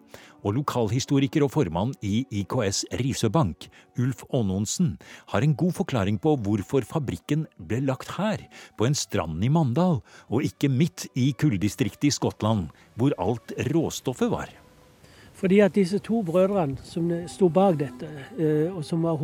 og 0.40 0.54
lokalhistoriker 0.57 1.45
og 1.45 1.52
formann 1.52 1.92
i 2.04 2.23
IKS 2.40 2.85
Risøbank, 3.00 3.66
Ulf 4.00 4.23
Aanonsen, 4.33 4.95
har 5.33 5.45
en 5.45 5.57
god 5.59 5.75
forklaring 5.80 6.21
på 6.23 6.37
hvorfor 6.45 6.87
fabrikken 6.88 7.45
ble 7.59 7.83
lagt 7.85 8.14
her, 8.16 8.47
på 8.78 8.88
en 8.88 8.97
strand 8.97 9.45
i 9.45 9.52
Mandal, 9.52 10.00
og 10.30 10.47
ikke 10.47 10.71
midt 10.73 11.09
i 11.18 11.33
kulldistriktet 11.37 12.09
i 12.09 12.14
Skottland, 12.14 12.71
hvor 12.97 13.12
alt 13.21 13.52
råstoffet 13.68 14.33
var. 14.33 14.54
Fordi 15.38 15.61
at 15.62 15.76
disse 15.76 16.00
to 16.02 16.23
brødrene 16.26 16.80
som 16.83 17.11
sto 17.30 17.50
bak 17.52 17.76
dette, 17.78 18.09
eh, 18.38 18.73
og 18.73 18.80
som 18.85 19.04
var 19.07 19.21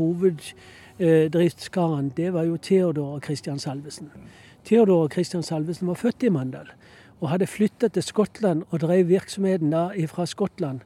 hoveddriftskarene, 0.98 2.10
det 2.16 2.32
var 2.32 2.42
jo 2.48 2.56
Theodor 2.56 3.16
og 3.16 3.24
Christian 3.24 3.58
Salvesen. 3.58 4.10
Theodor 4.64 5.04
og 5.04 5.12
Christian 5.12 5.42
Salvesen 5.42 5.88
var 5.88 5.94
født 5.94 6.22
i 6.22 6.28
Mandal 6.28 6.70
og 7.20 7.30
hadde 7.30 7.46
flytta 7.46 7.88
til 7.88 8.02
Skottland 8.02 8.64
og 8.70 8.80
drev 8.80 9.08
virksomheten 9.08 9.70
da 9.72 9.88
fra 10.10 10.26
Skottland. 10.26 10.80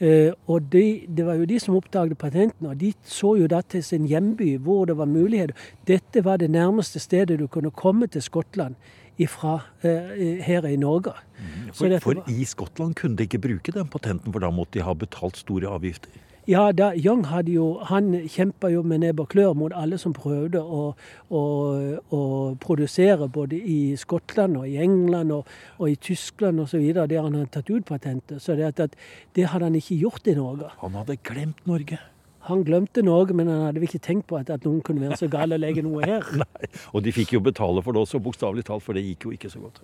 Eh, 0.00 0.32
og 0.46 0.72
de, 0.72 1.06
Det 1.16 1.26
var 1.26 1.34
jo 1.34 1.44
de 1.44 1.60
som 1.60 1.76
oppdaget 1.76 2.18
patentene, 2.18 2.68
og 2.68 2.80
de 2.80 2.92
så 3.04 3.36
jo 3.36 3.46
da 3.46 3.60
til 3.60 3.84
sin 3.84 4.06
hjemby 4.06 4.56
hvor 4.58 4.84
det 4.84 4.96
var 4.96 5.04
mulighet. 5.04 5.52
Dette 5.86 6.24
var 6.24 6.36
det 6.36 6.50
nærmeste 6.50 6.98
stedet 6.98 7.38
du 7.38 7.46
kunne 7.46 7.70
komme 7.70 8.06
til 8.06 8.22
Skottland 8.22 8.74
ifra 9.18 9.60
eh, 9.82 10.42
her 10.42 10.66
i 10.66 10.76
Norge. 10.76 11.12
Mm, 11.38 11.72
for, 11.72 11.98
for 11.98 12.30
i 12.30 12.44
Skottland 12.44 12.94
kunne 12.94 13.16
de 13.16 13.22
ikke 13.22 13.38
bruke 13.38 13.72
den 13.72 13.88
patenten, 13.88 14.32
for 14.32 14.40
da 14.40 14.50
måtte 14.50 14.78
de 14.78 14.82
ha 14.84 14.92
betalt 14.92 15.36
store 15.36 15.68
avgifter? 15.68 16.10
Ja, 16.50 16.72
da, 16.74 16.88
Young 16.98 17.28
hadde 17.30 17.52
jo, 17.54 17.66
han 17.86 18.10
kjempa 18.26 18.66
jo 18.72 18.80
med 18.82 19.04
nebb 19.04 19.20
og 19.22 19.28
klør 19.30 19.52
mot 19.54 19.74
alle 19.78 19.94
som 20.02 20.10
prøvde 20.16 20.58
å, 20.58 20.88
å, 21.30 21.42
å, 22.10 22.22
produsere 22.58 23.28
både 23.30 23.60
i 23.62 23.94
Skottland 24.00 24.58
og 24.58 24.66
i 24.66 24.74
England 24.82 25.30
og, 25.36 25.52
og 25.78 25.92
i 25.92 25.94
Tyskland 26.02 26.58
osv. 26.64 26.82
der 26.98 27.14
han 27.14 27.36
hadde 27.38 27.52
tatt 27.54 27.70
ut 27.70 27.86
patentet. 27.86 28.42
Så 28.42 28.58
det, 28.58 28.72
at, 28.74 28.98
det 29.38 29.46
hadde 29.52 29.70
han 29.70 29.78
ikke 29.78 30.00
gjort 30.00 30.26
i 30.26 30.34
Norge. 30.34 30.72
Han 30.82 30.98
hadde 30.98 31.20
glemt 31.22 31.62
Norge. 31.70 32.00
Han 32.50 32.66
glemte 32.66 33.06
Norge, 33.06 33.38
men 33.38 33.46
han 33.46 33.68
hadde 33.68 33.86
ikke 33.86 34.02
tenkt 34.02 34.26
på 34.26 34.40
at, 34.40 34.50
at 34.50 34.66
noen 34.66 34.82
kunne 34.82 35.04
være 35.04 35.20
så 35.20 35.30
gal 35.30 35.54
å 35.54 35.62
legge 35.62 35.86
noe 35.86 36.02
her. 36.02 36.26
Nei, 36.42 36.70
Og 36.90 37.06
de 37.06 37.14
fikk 37.14 37.36
jo 37.36 37.44
betale 37.46 37.86
for 37.86 37.94
det 37.94 38.02
også, 38.02 38.18
bokstavelig 38.18 38.66
talt, 38.66 38.82
for 38.82 38.98
det 38.98 39.06
gikk 39.06 39.28
jo 39.28 39.38
ikke 39.38 39.50
så 39.52 39.62
godt. 39.62 39.78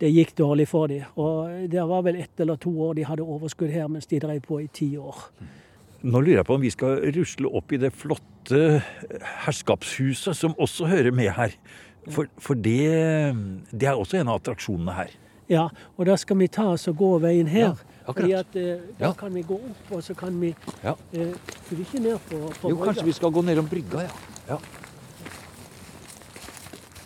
Det 0.00 0.08
gikk 0.08 0.32
dårlig 0.40 0.64
for 0.70 0.88
dem. 0.88 1.04
Og 1.20 1.68
det 1.68 1.84
var 1.92 2.08
vel 2.08 2.22
ett 2.24 2.40
eller 2.40 2.56
to 2.56 2.72
år 2.88 2.96
de 2.96 3.04
hadde 3.04 3.26
overskudd 3.36 3.68
her, 3.74 3.90
mens 3.92 4.08
de 4.08 4.24
drev 4.24 4.40
på 4.48 4.62
i 4.64 4.70
ti 4.72 4.94
år. 4.96 5.26
Mm. 6.00 6.10
Nå 6.14 6.20
lurer 6.24 6.40
jeg 6.40 6.48
på 6.48 6.56
om 6.56 6.64
vi 6.64 6.72
skal 6.72 7.00
rusle 7.16 7.50
opp 7.60 7.72
i 7.72 7.80
det 7.80 7.92
flotte 7.92 8.80
herskapshuset 9.44 10.36
som 10.36 10.56
også 10.58 10.88
hører 10.88 11.12
med 11.12 11.32
her. 11.36 11.56
For, 12.08 12.30
for 12.40 12.56
det, 12.56 12.88
det, 13.70 13.88
er 13.88 13.98
også 13.98 14.20
en 14.20 14.30
av 14.32 14.40
attraksjonene 14.40 14.94
her. 14.96 15.12
Ja, 15.50 15.66
og 15.98 16.06
da 16.06 16.16
skal 16.20 16.38
vi 16.40 16.48
ta 16.48 16.70
oss 16.72 16.86
og 16.88 16.96
gå 17.00 17.10
veien 17.20 17.50
her. 17.50 17.72
Ja, 17.72 18.04
fordi 18.06 18.32
at 18.38 18.56
eh, 18.56 18.80
Da 18.98 19.10
ja. 19.10 19.12
kan 19.18 19.34
vi 19.34 19.42
gå 19.46 19.58
opp, 19.58 19.90
og 19.90 20.02
så 20.02 20.14
kan 20.18 20.34
vi 20.40 20.54
ja. 20.82 20.94
eh, 21.12 21.34
Skal 21.66 21.76
vi 21.76 21.84
ikke 21.84 22.00
ned 22.02 22.18
på, 22.30 22.38
på 22.38 22.70
Jo, 22.70 22.76
brygga? 22.76 22.84
kanskje 22.84 23.04
vi 23.04 23.12
skal 23.18 23.30
gå 23.34 23.42
ned 23.42 23.58
om 23.58 23.68
brygga, 23.68 24.06
ja. 24.06 24.14
ja. 24.48 24.58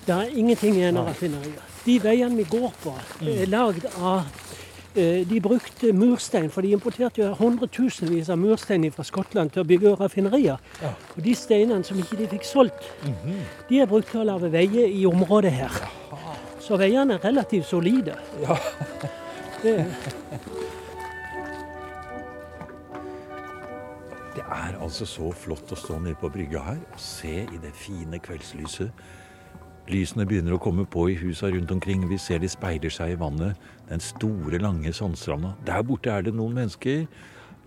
Det 0.07 0.15
er 0.15 0.39
ingenting 0.39 0.77
igjen 0.77 1.01
av 1.01 1.09
raffineriet. 1.09 1.73
De 1.85 1.99
veiene 2.01 2.37
vi 2.37 2.47
går 2.49 2.73
på, 2.85 2.93
er 3.25 3.49
lagd 3.49 3.89
av 3.99 4.29
de 4.95 5.41
brukte 5.43 5.93
murstein, 5.93 6.51
for 6.51 6.63
de 6.63 6.71
importerte 6.71 7.23
jo 7.23 7.33
hundretusenvis 7.35 8.29
av 8.31 8.39
murstein 8.39 8.87
fra 8.95 9.03
Skottland 9.07 9.51
til 9.51 9.65
å 9.65 9.67
bygge 9.67 9.95
raffinerier. 9.99 10.61
Ja. 10.83 10.93
Og 11.17 11.23
de 11.25 11.35
steinene 11.35 11.85
som 11.85 11.99
ikke 11.99 12.19
de 12.21 12.29
fikk 12.29 12.45
solgt, 12.45 12.85
mm 13.03 13.13
-hmm. 13.13 13.41
de 13.69 13.81
er 13.81 13.87
brukt 13.87 14.11
til 14.11 14.21
å 14.21 14.25
lage 14.25 14.53
veier 14.53 14.87
i 14.87 15.07
området 15.07 15.53
her. 15.53 15.71
Jaha. 16.11 16.37
Så 16.61 16.77
veiene 16.77 17.15
er 17.15 17.25
relativt 17.25 17.67
solide. 17.67 18.15
Ja. 18.43 18.57
det. 19.63 19.87
det 24.35 24.45
er 24.51 24.83
altså 24.83 25.07
så 25.07 25.33
flott 25.33 25.73
å 25.73 25.77
stå 25.77 25.99
nede 25.99 26.15
på 26.15 26.29
brygga 26.29 26.63
her 26.63 26.81
og 26.93 27.01
se 27.01 27.43
i 27.43 27.59
det 27.63 27.73
fine 27.75 28.19
kveldslyset 28.19 28.91
Lysene 29.85 30.25
begynner 30.25 30.55
å 30.57 30.63
komme 30.63 30.87
på 30.89 31.11
i 31.13 31.17
husa 31.21 31.51
rundt 31.53 31.73
omkring. 31.75 32.07
Vi 32.09 32.17
ser 32.17 32.41
de 32.41 32.49
speiler 32.49 32.93
seg 32.93 33.13
i 33.13 33.19
vannet. 33.21 33.59
Den 33.91 34.01
store, 34.01 34.57
lange 34.63 34.93
sandstranda. 34.97 35.53
Der 35.67 35.85
borte 35.85 36.13
er 36.13 36.25
det 36.25 36.33
noen 36.33 36.57
mennesker 36.57 37.05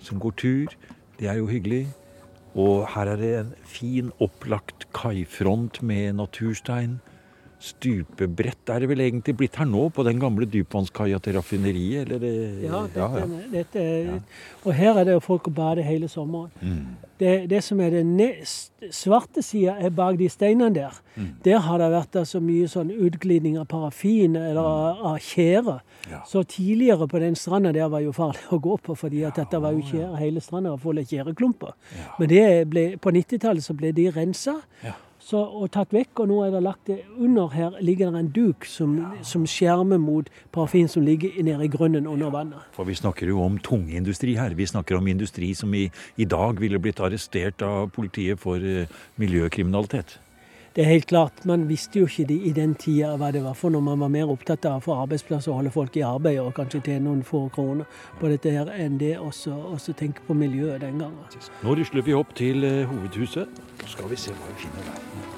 som 0.02 0.18
går 0.22 0.34
tur. 0.42 0.74
Det 1.20 1.30
er 1.30 1.38
jo 1.38 1.50
hyggelig. 1.52 1.86
Og 2.58 2.88
her 2.96 3.12
er 3.14 3.22
det 3.22 3.34
en 3.38 3.54
fin, 3.70 4.10
opplagt 4.24 4.88
kaifront 4.98 5.78
med 5.86 6.18
naturstein. 6.18 6.98
Stupebrett 7.58 8.70
er 8.70 8.84
det 8.84 8.88
vel 8.92 9.02
egentlig 9.02 9.34
blitt 9.40 9.56
her 9.58 9.66
nå, 9.66 9.88
på 9.90 10.04
den 10.06 10.20
gamle 10.22 10.46
dypvannskaia 10.46 11.18
til 11.26 11.40
raffineriet? 11.40 12.04
Eller 12.06 12.20
det, 12.22 12.34
ja, 12.62 12.84
dette, 12.86 13.00
ja, 13.00 13.08
ja. 13.18 13.40
Dette, 13.50 13.86
ja, 14.06 14.18
og 14.62 14.76
her 14.78 15.00
er 15.02 15.08
det 15.08 15.16
jo 15.16 15.24
folk 15.26 15.50
å 15.50 15.54
bade 15.58 15.86
hele 15.86 16.10
sommeren. 16.12 16.52
Mm. 16.62 17.08
Det, 17.18 17.32
det, 17.50 17.64
som 17.66 17.80
er 17.82 17.96
den 17.96 18.12
svarte 18.94 19.42
sida, 19.42 19.74
er 19.82 19.90
bak 19.98 20.20
de 20.20 20.28
steinene 20.30 20.70
der. 20.76 21.00
Mm. 21.16 21.32
Der 21.48 21.64
har 21.66 21.82
det 21.82 21.88
vært 21.96 22.20
så 22.30 22.44
mye 22.46 22.70
sånn 22.70 22.94
utglidning 22.94 23.58
av 23.58 23.66
parafin 23.72 24.38
eller 24.38 24.62
mm. 24.62 25.02
av 25.10 25.18
tjære. 25.32 25.80
Så 26.30 26.46
tidligere 26.46 27.10
på 27.10 27.24
den 27.26 27.36
stranda 27.36 27.74
der 27.74 27.90
var 27.90 28.06
jo 28.06 28.14
farlig 28.14 28.46
å 28.54 28.62
gå 28.62 28.78
på, 28.86 28.94
fordi 29.02 29.26
at 29.26 29.42
dette 29.42 29.64
var 29.64 29.74
jo 29.74 29.82
tjære. 29.82 30.14
Hele 30.22 30.46
stranda 30.46 30.76
var 30.76 30.86
full 30.86 31.02
av 31.02 31.10
tjæreklumper. 31.10 31.74
Men 32.22 32.38
ble, 32.70 32.88
på 33.02 33.18
90-tallet 33.18 33.66
så 33.66 33.74
ble 33.74 33.96
de 33.98 34.12
rensa. 34.14 34.60
Ja. 34.86 34.94
Så, 35.28 35.42
og 35.44 35.68
tatt 35.76 35.92
vekk, 35.92 36.22
og 36.24 36.30
nå 36.32 36.38
er 36.46 36.54
det 36.54 36.62
lagt 36.64 36.88
det 36.88 37.02
under 37.20 37.50
her 37.52 37.74
ligger 37.84 38.14
det 38.14 38.22
en 38.22 38.30
duk 38.32 38.68
som, 38.70 38.94
som 39.28 39.44
skjermer 39.44 40.00
mot 40.00 40.30
parafin 40.56 40.88
som 40.88 41.04
ligger 41.04 41.36
nede 41.44 41.66
i 41.66 41.72
grunnen 41.72 42.08
under 42.08 42.32
vannet. 42.32 42.70
For 42.78 42.88
vi 42.88 42.96
snakker 42.96 43.28
jo 43.28 43.42
om 43.44 43.58
tungindustri 43.60 44.38
her. 44.40 44.56
Vi 44.56 44.70
snakker 44.72 44.96
om 44.96 45.10
industri 45.12 45.52
som 45.58 45.74
i, 45.76 45.90
i 46.16 46.30
dag 46.32 46.62
ville 46.64 46.80
blitt 46.80 47.02
arrestert 47.04 47.66
av 47.66 47.90
politiet 47.92 48.40
for 48.40 48.64
uh, 48.64 48.88
miljøkriminalitet. 49.20 50.16
Det 50.78 50.84
er 50.86 50.90
helt 50.90 51.06
klart, 51.06 51.46
Man 51.46 51.70
visste 51.70 52.00
jo 52.00 52.06
ikke 52.06 52.36
i 52.38 52.52
den 52.54 52.76
tida 52.78 53.16
hva 53.18 53.32
det 53.34 53.40
var 53.42 53.56
for 53.58 53.74
når 53.74 53.82
man 53.82 54.00
var 54.00 54.12
mer 54.14 54.30
opptatt 54.30 54.66
av 54.70 54.76
å 54.78 54.84
få 54.86 54.98
arbeidsplasser 55.02 55.50
og 55.50 55.58
holde 55.58 55.72
folk 55.74 55.98
i 55.98 56.04
arbeid 56.06 56.38
og 56.38 56.54
kanskje 56.54 56.84
tjene 56.86 57.08
noen 57.08 57.24
få 57.26 57.48
kroner 57.56 57.90
på 58.20 58.30
dette 58.30 58.54
her, 58.54 58.70
enn 58.70 59.00
det 59.02 59.16
også 59.18 59.96
tenke 59.98 60.22
på 60.28 60.38
miljøet 60.38 60.86
den 60.86 61.02
gangen. 61.02 61.42
Nå 61.64 61.74
rusler 61.82 62.06
vi 62.06 62.14
opp 62.14 62.38
til 62.38 62.62
uh, 62.62 62.86
hovedhuset. 62.94 63.58
Så 63.82 63.96
skal 63.96 64.14
vi 64.14 64.22
se 64.22 64.38
hva 64.38 64.54
vi 64.54 64.68
finner 64.68 64.94
der. 64.94 65.37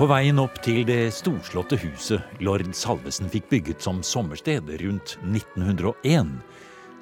På 0.00 0.06
veien 0.08 0.38
opp 0.40 0.54
til 0.64 0.86
det 0.88 1.10
storslåtte 1.12 1.76
huset 1.82 2.40
lord 2.40 2.62
Salvesen 2.72 3.28
fikk 3.28 3.50
bygget 3.50 3.84
som 3.84 3.98
sommersted 4.00 4.70
rundt 4.80 5.18
1901, 5.28 6.30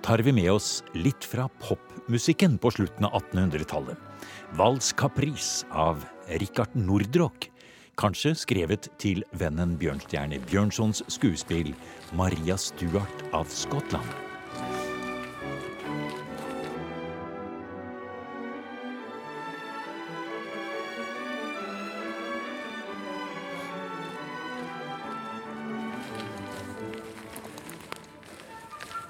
tar 0.03 0.25
vi 0.27 0.35
med 0.35 0.51
oss 0.51 0.81
litt 0.99 1.23
fra 1.23 1.47
popmusikken 1.63 2.59
på 2.59 2.75
slutten 2.75 3.07
av 3.07 3.21
1800-tallet. 3.21 3.95
Vals 4.59 4.91
Caprice 4.99 5.63
av 5.71 6.03
Richard 6.43 6.75
Nordrock, 6.75 7.53
kanskje 8.03 8.35
skrevet 8.43 8.91
til 8.99 9.23
vennen 9.31 9.79
Bjørnstjerne 9.79 10.43
Bjørnsons 10.51 11.07
skuespill 11.07 11.77
Maria 12.19 12.59
Stuart 12.59 13.29
av 13.31 13.47
Skottland. 13.47 14.28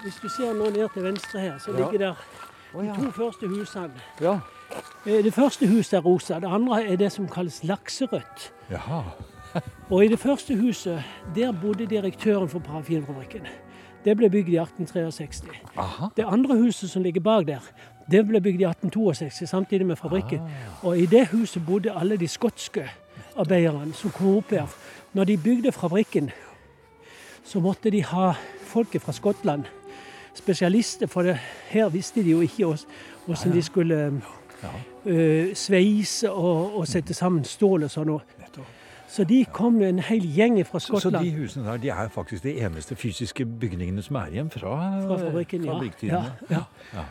Hvis 0.08 0.20
du 0.22 0.28
ser 0.28 0.54
nå 0.56 0.70
ned 0.70 0.88
til 0.94 1.02
venstre 1.04 1.40
her, 1.40 1.58
så 1.58 1.72
ligger 1.72 1.98
der 1.98 2.14
de 2.72 2.92
to 2.96 3.10
første 3.10 3.48
husene. 3.48 3.90
Ja. 4.20 4.38
Eh, 5.06 5.24
det 5.24 5.34
første 5.34 5.68
huset 5.68 5.92
er 5.98 6.00
rosa. 6.00 6.38
Det 6.40 6.48
andre 6.48 6.78
er 6.84 6.96
det 6.96 7.10
som 7.12 7.28
kalles 7.28 7.64
lakserødt. 7.64 8.46
Jaha. 8.70 9.02
og 9.92 10.04
i 10.04 10.08
det 10.08 10.18
første 10.18 10.56
huset, 10.56 11.04
der 11.34 11.52
bodde 11.52 11.86
direktøren 11.86 12.48
for 12.48 12.58
parafinfabrikken. 12.58 13.52
Det 14.04 14.16
ble 14.16 14.30
bygd 14.30 14.48
i 14.48 14.56
1863. 14.56 15.60
Aha. 15.76 16.08
Det 16.16 16.24
andre 16.24 16.56
huset 16.56 16.90
som 16.90 17.02
ligger 17.02 17.20
bak 17.20 17.46
der, 17.46 17.70
det 18.10 18.26
ble 18.26 18.40
bygd 18.40 18.60
i 18.60 18.64
1862, 18.64 19.48
samtidig 19.48 19.86
med 19.86 19.96
fabrikken. 19.96 20.40
Ah. 20.40 20.84
Og 20.88 20.98
i 20.98 21.06
det 21.06 21.26
huset 21.26 21.66
bodde 21.66 21.92
alle 21.92 22.16
de 22.16 22.28
skotske 22.28 22.88
arbeiderne 23.36 23.92
som 23.92 24.10
kom 24.10 24.36
opp 24.38 24.56
her. 24.56 24.72
Når 25.12 25.24
de 25.24 25.36
bygde 25.36 25.72
fabrikken, 25.72 26.30
så 27.44 27.60
måtte 27.60 27.90
de 27.90 28.04
ha 28.04 28.32
folket 28.64 29.02
fra 29.02 29.12
Skottland. 29.12 29.64
Spesialister, 30.38 31.06
for 31.10 31.34
her 31.72 31.88
visste 31.88 32.22
de 32.24 32.30
jo 32.30 32.40
ikke 32.46 32.64
hvordan 33.26 33.52
de 33.52 33.62
skulle 33.62 33.98
uh, 34.62 35.54
sveise 35.54 36.30
og, 36.30 36.76
og, 36.78 36.86
sette 36.88 37.14
sammen 37.14 37.44
stål 37.44 37.88
og 37.88 37.90
sånn. 37.92 38.18
Så 39.08 39.24
de 39.24 39.40
kom 39.52 39.80
en 39.82 40.02
hel 40.04 40.24
gjeng 40.36 40.58
fra 40.68 40.80
Skottland. 40.84 41.02
Så, 41.02 41.10
så 41.10 41.24
de 41.24 41.36
husene 41.36 41.70
der 41.70 41.78
de 41.80 41.88
er 41.88 42.10
faktisk 42.12 42.44
de 42.44 42.52
eneste 42.60 42.96
fysiske 42.96 43.46
bygningene 43.46 44.04
som 44.04 44.18
er 44.20 44.34
igjen 44.34 44.50
fra, 44.52 44.74
fra 45.06 45.16
fabrikken? 45.22 45.64
Ja. 45.64 46.22
ja, 46.50 46.64
ja. 46.92 47.06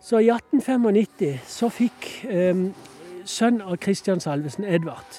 Så 0.00 0.22
i 0.22 0.30
1895 0.30 1.40
så 1.50 1.68
fikk 1.68 2.06
eh, 2.30 2.62
sønn 3.28 3.60
av 3.60 3.76
Kristian 3.82 4.22
Salvesen, 4.22 4.64
Edvard, 4.64 5.18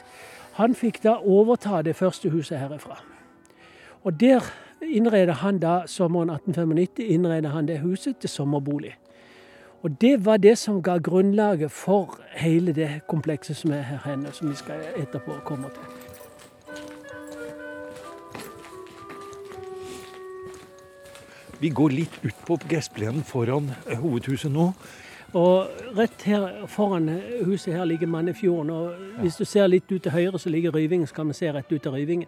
han 0.57 0.75
fikk 0.75 1.01
da 1.03 1.17
overta 1.19 1.81
det 1.85 1.95
første 1.95 2.31
huset 2.31 2.59
herifra. 2.59 2.97
Og 4.03 4.19
der 4.19 4.47
innredet 4.81 5.35
han 5.35 5.59
da 5.59 5.81
sommeren 5.87 6.29
1895 6.29 7.05
innreda 7.13 7.49
han 7.49 7.67
det 7.67 7.79
huset 7.81 8.17
til 8.17 8.29
sommerbolig. 8.29 8.95
Og 9.81 10.01
det 10.01 10.25
var 10.25 10.37
det 10.37 10.57
som 10.57 10.81
ga 10.83 10.97
grunnlaget 10.97 11.71
for 11.71 12.19
hele 12.37 12.73
det 12.73 13.01
komplekset 13.09 13.57
som 13.57 13.71
er 13.71 13.81
her 13.81 14.01
henne, 14.05 14.29
som 14.33 14.49
vi 14.49 14.55
skal 14.55 14.83
etterpå 14.97 15.39
komme 15.45 15.69
til. 15.73 16.11
Vi 21.61 21.69
går 21.69 21.89
litt 21.93 22.13
ut 22.23 22.37
på 22.45 22.57
gressplenen 22.69 23.23
foran 23.25 23.69
eh, 23.87 23.97
hovedhuset 23.97 24.51
nå. 24.51 24.71
Og 25.37 25.67
rett 25.95 26.23
her 26.25 26.65
foran 26.67 27.07
huset 27.45 27.73
her 27.73 27.85
ligger 27.85 28.09
Mannefjorden. 28.09 28.69
Og 28.69 29.21
hvis 29.21 29.37
du 29.37 29.45
ser 29.45 29.69
litt 29.69 29.91
ut 29.91 30.01
til 30.03 30.11
høyre, 30.11 30.39
så 30.39 30.49
ligger 30.49 30.73
Ryvingen, 30.75 31.07
så 31.07 31.21
kan 31.21 31.29
vi 31.29 31.37
se 31.37 31.51
rett 31.53 31.71
ut 31.71 31.81
til 31.81 31.93
Ryvingen. 31.93 32.27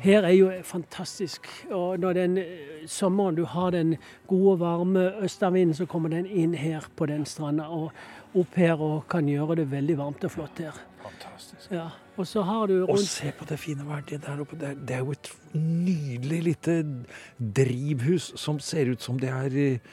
Her 0.00 0.24
er 0.24 0.32
jo 0.32 0.50
fantastisk. 0.64 1.46
Og 1.70 2.00
når 2.00 2.16
den 2.16 2.38
eh, 2.38 2.84
sommeren 2.88 3.36
du 3.36 3.44
har 3.44 3.70
den 3.74 3.96
gode, 4.26 4.58
varme 4.60 5.10
østavinden, 5.24 5.74
så 5.76 5.86
kommer 5.86 6.08
den 6.08 6.26
inn 6.26 6.54
her 6.54 6.86
på 6.96 7.06
den 7.06 7.26
stranda 7.28 7.68
og 7.68 7.92
opp 8.34 8.56
her 8.56 8.80
og 8.80 9.08
kan 9.10 9.28
gjøre 9.28 9.60
det 9.60 9.70
veldig 9.70 9.98
varmt 9.98 10.24
og 10.24 10.32
flott 10.32 10.62
her. 10.64 10.76
Fantastisk. 11.02 11.70
Ja. 11.72 11.88
Og 12.16 12.26
så 12.26 12.42
har 12.42 12.66
du 12.66 12.78
rundt... 12.80 12.90
Og 12.90 12.98
se 12.98 13.32
på 13.38 13.44
det 13.48 13.58
fine 13.58 13.88
været 13.88 14.20
der 14.24 14.40
oppe. 14.40 14.56
Det 14.60 14.68
er, 14.68 14.74
det 14.74 14.96
er 14.96 14.98
jo 15.04 15.12
et 15.12 15.32
nydelig 15.54 16.42
lite 16.42 16.76
drivhus 17.56 18.32
som 18.40 18.60
ser 18.60 18.92
ut 18.92 19.02
som 19.02 19.20
det 19.20 19.28
er 19.28 19.56
eh, 19.56 19.90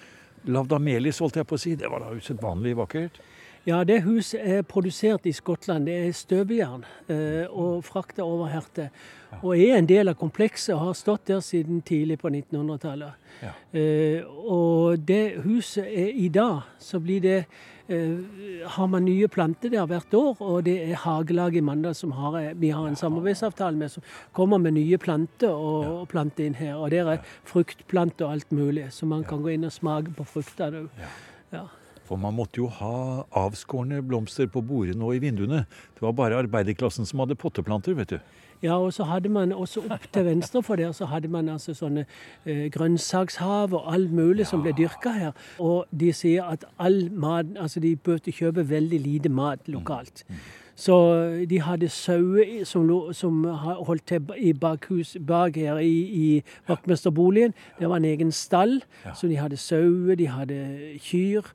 lagd 0.47 0.71
av 0.71 0.83
melis, 0.83 1.19
holdt 1.23 1.39
jeg 1.39 1.47
på 1.47 1.55
å 1.55 1.61
si. 1.61 1.75
Det 1.75 1.91
var 1.91 2.03
da 2.03 2.15
usedvanlig 2.15 2.77
vakkert. 2.79 3.19
Ja, 3.67 3.81
det 3.83 3.97
huset 4.05 4.39
er 4.39 4.61
produsert 4.63 5.25
i 5.27 5.33
Skottland. 5.35 5.89
Det 5.89 5.95
er 5.99 6.13
støvjern 6.15 6.85
eh, 7.11 7.43
og 7.51 7.83
frakta 7.83 8.23
over 8.23 8.47
herte 8.47 8.87
til. 8.87 9.15
Og 9.41 9.59
er 9.59 9.75
en 9.75 9.87
del 9.89 10.07
av 10.07 10.15
komplekset 10.15 10.71
og 10.71 10.85
har 10.85 10.93
stått 10.95 11.27
der 11.27 11.41
siden 11.43 11.81
tidlig 11.83 12.15
på 12.21 12.29
1900-tallet. 12.31 13.17
Ja. 13.41 13.49
Eh, 13.75 14.23
og 14.23 15.01
det 15.03 15.41
huset 15.43 15.83
er 15.83 16.13
i 16.15 16.29
dag, 16.31 16.61
så 16.79 17.01
blir 17.03 17.19
det 17.25 17.35
eh, 17.91 18.63
har 18.77 18.87
man 18.87 19.03
nye 19.03 19.27
planter 19.27 19.73
der 19.73 19.85
hvert 19.89 20.15
år, 20.15 20.39
og 20.39 20.63
det 20.63 20.77
er 20.85 21.01
Hagelaget 21.03 21.59
i 21.59 21.65
Mandal 21.67 21.95
som 21.95 22.15
har, 22.15 22.39
vi 22.55 22.69
har 22.71 22.87
en 22.87 22.95
samarbeidsavtale 22.95 23.75
med, 23.77 23.91
som 23.91 24.05
kommer 24.31 24.63
med 24.63 24.77
nye 24.79 24.97
planter 24.97 25.51
og, 25.51 25.83
ja. 25.83 25.91
og 25.91 26.07
planter 26.13 26.47
inn 26.47 26.55
her. 26.55 26.77
Og 26.79 26.95
der 26.95 27.17
er 27.17 27.33
fruktplanter 27.43 28.29
og 28.29 28.37
alt 28.37 28.55
mulig, 28.55 28.87
så 28.95 29.05
man 29.05 29.27
kan 29.27 29.43
gå 29.43 29.57
inn 29.57 29.67
og 29.67 29.75
smake 29.75 30.15
på 30.15 30.23
frukter. 30.37 30.85
Ja. 31.51 31.67
For 32.07 32.19
man 32.19 32.35
måtte 32.37 32.61
jo 32.61 32.69
ha 32.71 33.25
avskårne 33.35 34.01
blomster 34.07 34.47
på 34.51 34.63
bordene 34.63 35.03
og 35.03 35.17
i 35.17 35.23
vinduene. 35.23 35.65
Det 35.95 36.05
var 36.05 36.15
bare 36.15 36.39
arbeiderklassen 36.43 37.07
som 37.07 37.23
hadde 37.23 37.35
potteplanter, 37.39 37.97
vet 37.97 38.15
du. 38.15 38.19
Ja, 38.63 38.77
og 38.79 38.93
så 38.93 39.03
hadde 39.03 39.29
man 39.29 39.51
også 39.53 39.83
opp 39.85 40.07
til 40.13 40.25
venstre 40.25 40.63
for 40.65 40.79
der 40.79 40.91
så 40.91 41.05
hadde 41.05 41.29
man 41.29 41.49
altså 41.49 41.75
sånne 41.77 42.07
eh, 42.45 42.71
grønnsakshav 42.73 43.73
og 43.73 43.91
alt 43.93 44.11
mulig 44.11 44.47
ja. 44.47 44.49
som 44.49 44.63
ble 44.65 44.73
dyrka 44.77 45.13
her. 45.13 45.35
Og 45.59 45.85
de 45.91 46.09
sier 46.13 46.47
at 46.47 46.65
all 46.79 47.11
mat 47.13 47.45
Altså 47.57 47.79
de 47.79 47.95
burde 47.95 48.31
kjøpe 48.33 48.65
veldig 48.69 48.99
lite 48.99 49.29
mat 49.29 49.67
lokalt. 49.67 50.23
Mm. 50.27 50.33
Mm. 50.33 50.41
Så 50.77 50.95
de 51.49 51.61
hadde 51.61 51.89
sauer 51.89 52.65
som, 52.65 52.89
som, 53.13 53.43
holdt 53.87 54.05
til 54.07 54.27
i 54.37 54.53
bakhus, 54.53 55.15
bak 55.27 55.55
her 55.55 55.79
i, 55.81 56.01
i 56.01 56.43
vaktmesterboligen. 56.67 57.53
Det 57.79 57.89
var 57.89 57.97
en 57.97 58.05
egen 58.05 58.31
stall, 58.31 58.81
ja. 59.05 59.13
så 59.13 59.27
de 59.27 59.39
hadde 59.41 59.57
sauer, 59.57 60.15
de 60.15 60.27
hadde 60.27 60.59
kyr. 61.01 61.49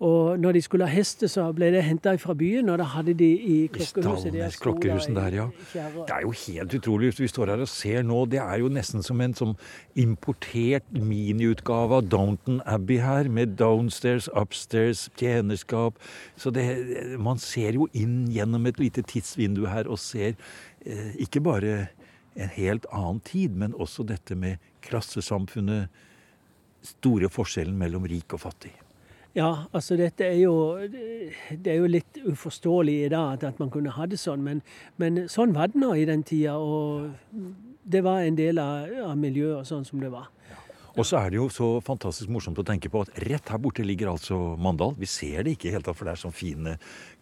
Og 0.00 0.40
når 0.40 0.56
de 0.56 0.62
skulle 0.64 0.86
ha 0.88 0.96
hester, 0.96 1.28
så 1.28 1.42
ble 1.52 1.68
det 1.74 1.82
henta 1.84 2.14
fra 2.16 2.32
byen, 2.32 2.70
og 2.72 2.78
da 2.80 2.86
hadde 2.88 3.12
de 3.20 3.28
i 3.36 3.56
klokkehuset 3.68 4.32
der. 4.32 4.56
klokkehusen 4.62 5.18
der, 5.18 5.34
ja. 5.36 5.44
Det 5.74 6.14
er 6.14 6.24
jo 6.24 6.32
helt 6.46 6.74
utrolig. 6.78 7.10
Hvis 7.10 7.20
vi 7.20 7.28
står 7.28 7.52
her 7.52 7.64
og 7.66 7.68
ser 7.68 8.06
nå, 8.08 8.22
det 8.32 8.40
er 8.40 8.62
jo 8.62 8.72
nesten 8.72 9.04
som 9.04 9.20
en 9.20 9.36
som 9.36 9.52
importert 10.00 10.88
miniutgave 10.96 12.00
av 12.00 12.08
Downton 12.08 12.62
Abbey 12.64 12.96
her, 13.04 13.28
med 13.28 13.58
downstairs, 13.60 14.30
upstairs, 14.32 15.10
tjenerskap. 15.20 16.00
Så 16.36 16.48
det, 16.50 16.64
man 17.20 17.36
ser 17.36 17.76
jo 17.76 17.90
inn 17.92 18.24
gjennom 18.32 18.72
et 18.72 18.80
lite 18.80 19.04
tidsvindu 19.04 19.66
her 19.68 19.84
og 19.84 20.00
ser 20.00 20.32
eh, 20.32 21.12
ikke 21.20 21.44
bare 21.44 21.80
en 22.40 22.54
helt 22.56 22.88
annen 22.88 23.20
tid, 23.20 23.52
men 23.52 23.76
også 23.76 24.08
dette 24.08 24.32
med 24.32 24.56
klassesamfunnet, 24.80 25.90
store 26.80 27.28
forskjellen 27.28 27.76
mellom 27.76 28.08
rik 28.08 28.32
og 28.32 28.48
fattig. 28.48 28.72
Ja, 29.36 29.66
altså 29.70 29.94
dette 29.94 30.26
er 30.26 30.40
jo 30.40 30.54
Det 30.82 31.70
er 31.70 31.78
jo 31.78 31.86
litt 31.86 32.18
uforståelig 32.24 32.96
i 33.04 33.12
dag 33.12 33.44
at 33.46 33.60
man 33.62 33.70
kunne 33.70 33.92
ha 33.94 34.06
det 34.10 34.18
sånn, 34.18 34.42
men, 34.42 34.62
men 34.98 35.28
sånn 35.30 35.54
var 35.54 35.70
det 35.70 35.78
nå 35.78 35.92
i 35.94 36.06
den 36.08 36.24
tida. 36.26 36.56
Og 36.58 37.12
det 37.86 38.02
var 38.06 38.24
en 38.24 38.38
del 38.38 38.58
av, 38.58 38.90
av 39.12 39.16
miljøet 39.18 39.68
sånn 39.70 39.86
som 39.86 40.02
det 40.02 40.10
var. 40.10 40.28
Og 40.98 41.06
så 41.06 41.20
er 41.20 41.30
det 41.30 41.38
jo 41.38 41.46
så 41.54 41.66
fantastisk 41.86 42.30
morsomt 42.34 42.58
å 42.58 42.64
tenke 42.66 42.90
på 42.90 43.04
at 43.04 43.12
rett 43.22 43.50
her 43.52 43.60
borte 43.62 43.84
ligger 43.86 44.10
altså 44.10 44.36
Mandal. 44.58 44.96
Vi 44.98 45.06
ser 45.06 45.44
det 45.46 45.54
ikke 45.54 45.70
helt, 45.70 45.86
for 45.94 46.08
det 46.08 46.16
er 46.16 46.22
sånn 46.24 46.34
fine 46.34 46.74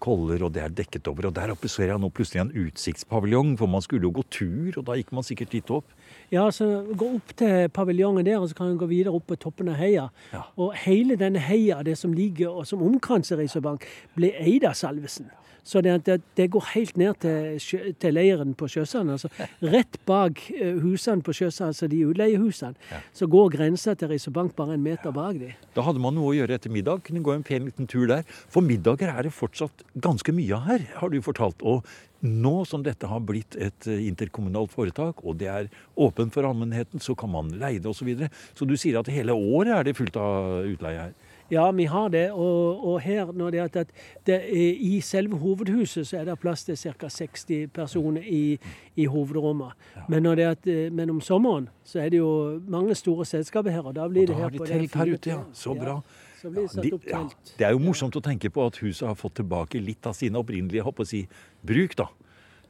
koller, 0.02 0.46
og 0.46 0.54
det 0.56 0.62
er 0.64 0.72
dekket 0.72 1.10
over. 1.12 1.28
Og 1.28 1.36
der 1.36 1.52
oppe 1.52 1.68
ser 1.70 1.92
jeg 1.92 2.00
nå 2.00 2.08
plutselig 2.14 2.46
en 2.46 2.54
utsiktspaviljong, 2.64 3.52
for 3.60 3.70
man 3.70 3.84
skulle 3.84 4.08
jo 4.08 4.14
gå 4.16 4.24
tur, 4.32 4.80
og 4.80 4.86
da 4.88 4.96
gikk 4.96 5.12
man 5.16 5.26
sikkert 5.26 5.52
dit 5.52 5.74
opp. 5.74 5.92
Ja, 6.32 6.50
så 6.52 6.68
gå 6.92 7.10
opp 7.16 7.34
til 7.40 7.68
paviljongen 7.72 8.26
der, 8.26 8.38
og 8.40 8.50
så 8.50 8.58
kan 8.58 8.72
du 8.72 8.80
gå 8.80 8.90
videre 8.90 9.14
opp 9.16 9.28
på 9.30 9.38
toppen 9.40 9.70
av 9.72 9.78
heia. 9.80 10.08
Ja. 10.32 10.44
Og 10.60 10.76
hele 10.84 11.16
denne 11.20 11.40
heia, 11.40 11.82
det 11.86 11.96
som 11.98 12.12
ligger 12.16 12.52
og 12.60 12.68
som 12.68 12.84
omkranser 12.84 13.40
Risøybank, 13.40 13.86
ble 14.16 14.34
eid 14.36 14.66
av 14.68 14.76
Salvesen. 14.78 15.30
Så 15.68 15.80
det, 15.84 16.06
det, 16.06 16.22
det, 16.36 16.46
går 16.50 16.64
helt 16.72 16.96
ned 16.96 17.18
til, 17.20 17.58
til 18.00 18.14
leiren 18.16 18.54
på 18.56 18.70
Sjøsand. 18.72 19.10
Altså, 19.12 19.28
rett 19.74 19.98
bak 20.08 20.40
uh, 20.56 20.78
husene 20.80 21.24
på 21.24 21.34
Sjøsand, 21.36 21.74
altså 21.74 21.88
de 21.92 21.98
utleiehusene, 22.08 22.78
ja. 22.88 23.02
så 23.12 23.28
går 23.28 23.50
grensa 23.52 23.92
til 23.98 24.08
Risøybank 24.14 24.54
bare 24.56 24.78
en 24.78 24.86
meter 24.86 25.12
bak 25.12 25.36
de. 25.42 25.52
Da 25.76 25.84
hadde 25.84 26.00
man 26.00 26.16
noe 26.16 26.32
å 26.32 26.36
gjøre 26.38 26.56
etter 26.56 26.72
middag. 26.72 27.04
Kunne 27.04 27.20
gå 27.24 27.34
en 27.36 27.44
pen 27.44 27.68
liten 27.68 27.90
tur 27.90 28.06
der. 28.08 28.24
For 28.48 28.64
middager 28.64 29.12
er 29.12 29.28
det 29.28 29.34
fortsatt 29.36 29.84
ganske 30.00 30.32
mye 30.32 30.56
av 30.56 30.70
her, 30.70 30.88
har 31.02 31.12
du 31.12 31.20
fortalt. 31.24 31.60
Og 31.60 31.84
nå 32.20 32.64
som 32.66 32.82
dette 32.82 33.06
har 33.06 33.22
blitt 33.22 33.56
et 33.60 33.86
eh, 33.86 34.06
interkommunalt 34.08 34.72
foretak, 34.74 35.22
og 35.24 35.38
det 35.38 35.50
er 35.52 35.70
åpent 35.96 36.34
for 36.34 36.48
allmennheten, 36.48 37.02
så 37.02 37.14
kan 37.18 37.30
man 37.30 37.52
leie 37.60 37.78
det 37.78 37.90
osv. 37.90 37.98
Så, 37.98 38.06
videre. 38.08 38.30
så 38.54 38.66
du 38.68 38.76
sier 38.78 39.00
at 39.00 39.10
hele 39.12 39.34
året 39.34 39.74
er 39.74 39.88
det 39.88 39.96
fullt 39.98 40.16
av 40.18 40.66
utleie 40.68 41.08
her? 41.08 41.16
Ja, 41.48 41.70
vi 41.72 41.86
har 41.88 42.08
det. 42.12 42.26
Og, 42.32 42.84
og 42.84 43.00
her, 43.00 43.32
når 43.32 43.50
det 43.50 43.60
er 43.60 43.80
at 43.80 43.92
det 44.28 44.38
i 44.52 45.00
selve 45.00 45.38
hovedhuset, 45.40 46.06
så 46.06 46.20
er 46.20 46.28
det 46.28 46.38
plass 46.42 46.64
til 46.64 46.76
ca. 46.76 47.08
60 47.08 47.70
personer 47.72 48.22
i, 48.22 48.58
i 48.96 49.06
hovedrommet. 49.08 49.72
Ja. 49.96 50.06
Men, 50.08 50.26
at, 50.38 50.66
eh, 50.66 50.92
men 50.92 51.10
om 51.10 51.20
sommeren 51.20 51.70
så 51.84 52.02
er 52.04 52.12
det 52.12 52.20
jo 52.20 52.60
mange 52.68 52.94
store 52.94 53.24
selskaper 53.26 53.72
her, 53.72 53.86
og 53.86 53.96
da 53.96 54.08
blir 54.08 54.28
og 54.28 54.28
da 54.28 54.34
det 54.34 54.42
her 54.42 54.58
på 54.58 54.68
telt 54.68 54.94
her 54.94 55.14
ute, 55.14 55.30
ja. 55.30 55.44
Så 55.52 55.74
bra. 55.74 56.00
Ja. 56.02 56.27
Så 56.38 56.50
blir 56.50 56.68
det, 56.68 56.70
satt 56.70 56.94
opp 56.94 57.04
telt. 57.08 57.36
Ja, 57.50 57.58
det 57.58 57.66
er 57.66 57.74
jo 57.74 57.82
morsomt 57.82 58.16
å 58.18 58.22
tenke 58.22 58.50
på 58.54 58.66
at 58.70 58.78
huset 58.84 59.08
har 59.08 59.18
fått 59.18 59.38
tilbake 59.40 59.80
litt 59.82 60.06
av 60.06 60.14
sine 60.14 60.38
opprinnelige 60.38 60.86
håper 60.86 61.06
å 61.06 61.10
si, 61.10 61.26
bruk. 61.66 61.96
da. 61.98 62.08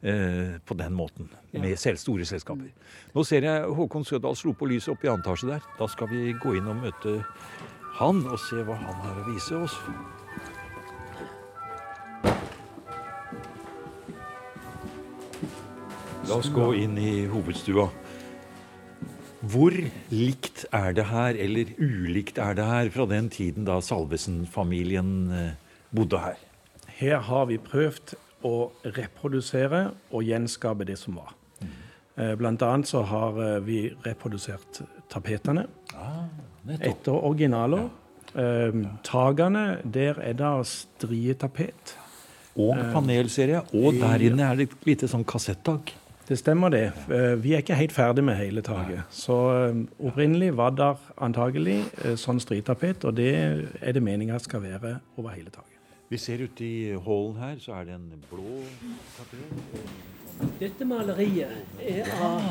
Eh, 0.01 0.59
på 0.65 0.73
den 0.79 0.93
måten, 0.95 1.27
med 1.51 1.75
selv 1.75 1.99
store 1.99 2.23
selskaper. 2.23 2.69
Nå 3.11 3.23
ser 3.27 3.43
jeg 3.43 3.65
Håkon 3.75 4.05
Sødal 4.07 4.37
slo 4.39 4.53
på 4.55 4.69
lyset 4.71 4.93
oppe 4.93 5.09
i 5.09 5.09
annen 5.11 5.25
etasje 5.25 5.49
der. 5.49 5.65
Da 5.75 5.89
skal 5.91 6.07
vi 6.07 6.31
gå 6.39 6.53
inn 6.55 6.69
og 6.71 6.77
møte 6.79 7.17
han 7.99 8.21
og 8.23 8.39
se 8.39 8.63
hva 8.63 8.77
han 8.79 8.95
har 9.03 9.19
å 9.19 9.25
vise 9.27 9.59
oss. 9.59 9.75
La 16.29 16.37
oss 16.39 16.47
gå 16.55 16.69
inn 16.79 16.95
i 16.95 17.25
hovedstua. 17.27 17.89
Hvor 19.39 19.71
likt 20.11 20.65
er 20.75 20.93
det 20.97 21.05
her, 21.07 21.37
eller 21.39 21.71
ulikt 21.79 22.39
er 22.43 22.57
det 22.57 22.65
her, 22.67 22.89
fra 22.91 23.05
den 23.07 23.29
tiden 23.31 23.67
da 23.67 23.77
Salvesen-familien 23.79 25.11
eh, 25.31 25.53
bodde 25.95 26.19
her? 26.19 26.41
Her 26.99 27.23
har 27.23 27.45
vi 27.47 27.55
prøvd 27.63 28.17
å 28.43 28.71
reprodusere 28.97 29.85
og 30.11 30.27
gjenskape 30.27 30.87
det 30.87 30.97
som 30.99 31.21
var. 31.21 31.31
Mm. 31.61 31.71
Eh, 32.19 32.33
blant 32.39 32.65
annet 32.67 32.91
så 32.91 33.05
har 33.07 33.39
eh, 33.45 33.55
vi 33.63 33.79
reprodusert 34.03 34.81
tapetene. 35.11 35.69
Ah. 35.95 36.27
Etter 36.75 37.15
originaler. 37.15 37.87
Ja. 37.87 37.95
Takene, 39.01 39.79
der 39.89 40.19
er 40.21 40.35
det 40.37 40.51
strietapet. 40.69 41.95
Og 42.59 42.77
panelserie. 42.93 43.63
Og 43.73 43.97
der 43.97 44.21
inne 44.27 44.51
er 44.51 44.59
det 44.59 44.67
et 44.67 44.85
lite 44.85 45.09
sånn 45.09 45.25
kassettak. 45.25 45.95
Det 46.29 46.37
stemmer 46.37 46.69
det. 46.69 46.91
Eh, 47.09 47.43
vi 47.43 47.53
er 47.53 47.63
ikke 47.63 47.73
helt 47.73 47.91
ferdig 47.91 48.23
med 48.23 48.35
hele 48.37 48.61
taket. 48.61 49.01
Så 49.09 49.37
eh, 49.49 49.79
opprinnelig 50.05 50.51
var 50.57 50.75
der 50.77 50.99
antagelig 51.17 51.79
eh, 52.03 52.13
sånn 52.21 52.37
stritapet, 52.43 53.01
og 53.09 53.15
det 53.17 53.31
er 53.81 53.97
det 53.97 54.03
meninga 54.05 54.37
skal 54.37 54.61
være 54.61 54.99
over 55.17 55.33
hele 55.33 55.49
taket. 55.49 55.79
Vi 56.09 56.21
ser 56.21 56.45
ute 56.45 56.65
i 56.65 56.93
hallen 56.93 57.41
her, 57.41 57.57
så 57.57 57.79
er 57.79 57.89
det 57.89 57.97
en 57.97 58.23
blå 58.29 58.61
tapet. 59.17 60.18
Dette 60.59 60.85
maleriet 60.87 61.79
er 61.83 62.07
av 62.23 62.43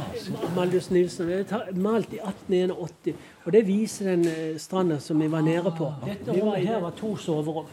Maldus 0.57 0.91
Nilsen. 0.93 1.29
Det 1.31 1.55
er 1.57 1.79
malt 1.81 2.13
i 2.13 2.21
1881. 2.21 3.15
Og 3.47 3.55
det 3.55 3.63
viser 3.69 4.11
den 4.11 4.27
eh, 4.29 4.59
stranda 4.61 4.99
som 5.01 5.21
vi 5.23 5.29
var 5.33 5.45
nede 5.47 5.73
på. 5.77 5.89
Dette 6.05 6.35
rommet 6.37 6.67
her 6.69 6.83
var 6.85 6.97
to 6.99 7.15
soverom. 7.21 7.69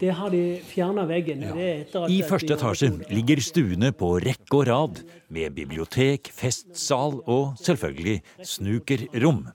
Det 0.00 0.10
har 0.18 0.34
de 0.34 0.42
fjerna 0.66 1.04
veggen. 1.06 1.44
I 1.54 2.18
første 2.26 2.56
etasje 2.56 2.90
ligger 3.12 3.42
stuene 3.42 3.92
på 3.94 4.16
rekke 4.24 4.58
og 4.58 4.66
rad, 4.70 5.04
med 5.32 5.54
bibliotek, 5.56 6.32
festsal 6.34 7.20
og 7.22 7.54
selvfølgelig 7.62 8.18
snukerrom. 8.44 9.46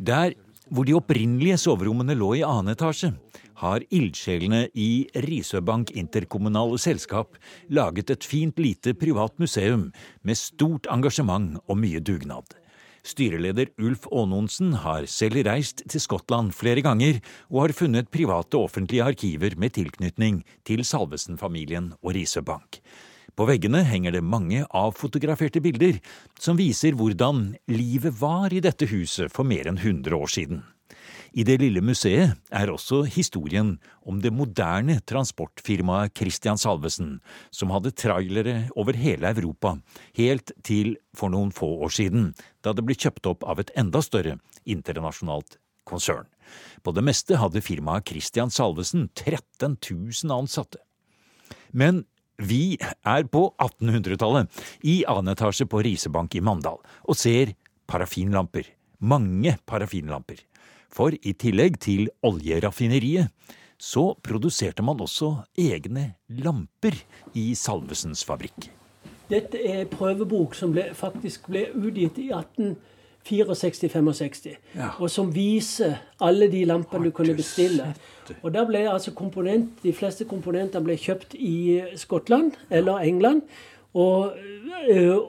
Der 0.00 0.34
hvor 0.72 0.88
de 0.88 0.96
opprinnelige 0.96 1.60
soverommene 1.60 2.16
lå 2.16 2.32
i 2.40 2.46
annen 2.46 2.72
etasje, 2.72 3.12
har 3.62 3.84
ildsjelene 3.94 4.66
i 4.74 5.06
Risøbank 5.26 5.94
interkommunale 5.98 6.80
selskap 6.82 7.38
laget 7.70 8.10
et 8.10 8.26
fint 8.26 8.58
lite 8.58 8.96
privat 8.98 9.38
museum 9.42 9.90
med 10.26 10.38
stort 10.38 10.90
engasjement 10.90 11.60
og 11.66 11.78
mye 11.78 12.02
dugnad. 12.02 12.58
Styreleder 13.02 13.72
Ulf 13.82 14.04
Aanonsen 14.14 14.76
har 14.84 15.08
selv 15.10 15.40
reist 15.48 15.82
til 15.90 16.02
Skottland 16.02 16.52
flere 16.54 16.84
ganger 16.86 17.18
og 17.50 17.64
har 17.64 17.74
funnet 17.74 18.12
private 18.14 18.58
offentlige 18.58 19.02
arkiver 19.02 19.56
med 19.58 19.74
tilknytning 19.74 20.44
til 20.66 20.84
Salvesen-familien 20.86 21.90
og 21.98 22.14
Risøbank. 22.14 22.78
På 23.34 23.46
veggene 23.48 23.80
henger 23.88 24.14
det 24.14 24.22
mange 24.22 24.62
avfotograferte 24.76 25.62
bilder 25.64 25.98
som 26.38 26.58
viser 26.58 26.94
hvordan 26.98 27.56
livet 27.72 28.14
var 28.20 28.52
i 28.52 28.60
dette 28.62 28.86
huset 28.92 29.32
for 29.32 29.48
mer 29.48 29.70
enn 29.70 29.80
100 29.80 30.14
år 30.14 30.30
siden. 30.30 30.62
I 31.32 31.44
det 31.48 31.54
lille 31.62 31.80
museet 31.80 32.34
er 32.52 32.68
også 32.68 33.06
historien 33.08 33.78
om 34.04 34.18
det 34.20 34.34
moderne 34.36 34.98
transportfirmaet 35.08 36.12
Christian 36.18 36.60
Salvesen, 36.60 37.14
som 37.48 37.72
hadde 37.72 37.94
trailere 37.96 38.66
over 38.76 38.98
hele 39.00 39.30
Europa, 39.32 39.78
helt 40.18 40.52
til 40.66 40.98
for 41.16 41.32
noen 41.32 41.54
få 41.56 41.70
år 41.86 41.94
siden, 41.96 42.34
da 42.60 42.76
det 42.76 42.84
ble 42.84 42.98
kjøpt 42.98 43.30
opp 43.32 43.48
av 43.48 43.64
et 43.64 43.72
enda 43.80 44.04
større 44.04 44.36
internasjonalt 44.68 45.56
konsern. 45.88 46.28
På 46.84 46.92
det 46.92 47.06
meste 47.06 47.40
hadde 47.40 47.64
firmaet 47.64 48.12
Christian 48.12 48.52
Salvesen 48.52 49.08
13 49.16 49.78
000 49.80 50.36
ansatte. 50.36 50.84
Men 51.72 52.04
vi 52.36 52.76
er 53.08 53.24
på 53.32 53.46
1800-tallet, 53.56 54.52
i 54.84 55.00
annen 55.08 55.32
etasje 55.32 55.64
på 55.64 55.80
Risebank 55.80 56.36
i 56.36 56.44
Mandal, 56.44 56.80
og 57.08 57.16
ser 57.16 57.56
parafinlamper. 57.88 58.68
Mange 59.00 59.56
parafinlamper. 59.64 60.42
For 60.92 61.16
i 61.16 61.32
tillegg 61.32 61.80
til 61.80 62.10
oljeraffineriet, 62.26 63.28
så 63.82 64.14
produserte 64.22 64.82
man 64.84 65.00
også 65.02 65.34
egne 65.58 66.14
lamper 66.44 66.94
i 67.34 67.54
Salvesens 67.58 68.24
fabrikk. 68.28 68.70
Dette 69.32 69.58
er 69.64 69.86
prøvebok 69.90 70.54
som 70.54 70.72
ble, 70.74 70.94
faktisk 70.94 71.48
ble 71.50 71.66
utgitt 71.72 72.18
i 72.20 72.30
1864-65, 72.36 74.56
ja. 74.76 74.90
og 75.00 75.10
som 75.10 75.32
viser 75.34 75.96
alle 76.22 76.48
de 76.52 76.64
lampene 76.68 77.04
du 77.08 77.12
kunne 77.16 77.34
bestille. 77.38 77.94
Og 78.42 78.52
da 78.54 78.64
ble 78.68 78.90
altså 78.90 79.10
komponent, 79.16 79.82
De 79.82 79.92
fleste 79.96 80.24
komponenter 80.28 80.80
ble 80.84 80.96
kjøpt 81.00 81.34
i 81.34 81.80
Skottland 81.96 82.52
eller 82.70 82.98
England. 83.00 83.42
Og, 83.92 84.32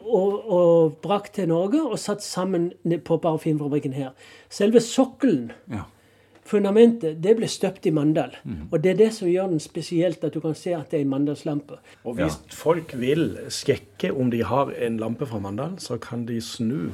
og, 0.08 0.52
og, 0.52 0.94
brakt 1.04 1.36
til 1.36 1.50
Norge 1.52 1.82
og 1.84 2.00
satt 2.00 2.24
sammen 2.24 2.72
på 3.06 3.18
parafinfabrikken 3.20 3.96
her. 3.96 4.14
Selve 4.50 4.80
sokkelen, 4.80 5.52
ja. 5.72 5.84
fundamentet, 6.48 7.18
det 7.24 7.36
ble 7.38 7.50
støpt 7.52 7.90
i 7.90 7.92
Mandal. 7.92 8.38
Mm. 8.44 8.70
Og 8.72 8.84
det 8.84 8.94
er 8.94 9.02
det 9.02 9.10
som 9.18 9.28
gjør 9.28 9.52
den 9.52 9.60
spesielt, 9.64 10.24
at 10.24 10.36
du 10.36 10.40
kan 10.44 10.56
se 10.56 10.76
at 10.78 10.92
det 10.92 11.02
er 11.02 11.08
en 11.08 11.12
mandalslampe. 11.12 11.82
Og 12.04 12.16
hvis 12.22 12.38
ja. 12.40 12.56
folk 12.56 12.96
vil 13.00 13.34
sjekke 13.52 14.14
om 14.16 14.32
de 14.32 14.44
har 14.48 14.72
en 14.80 15.00
lampe 15.02 15.28
fra 15.28 15.42
Mandal, 15.44 15.76
så 15.84 16.00
kan 16.00 16.24
de 16.30 16.40
snu. 16.42 16.94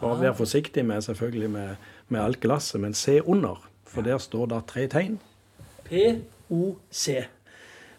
Og 0.00 0.14
ah. 0.14 0.20
være 0.22 0.34
forsiktig 0.40 0.86
med 0.88 1.04
selvfølgelig 1.04 1.50
med, 1.50 1.74
med 2.08 2.20
alt 2.24 2.40
glasset, 2.40 2.80
men 2.80 2.96
se 2.96 3.20
under. 3.20 3.60
For 3.90 4.06
der 4.06 4.18
står 4.18 4.46
det 4.46 4.64
tre 4.70 4.86
tegn. 4.88 5.18
POC. 5.84 7.08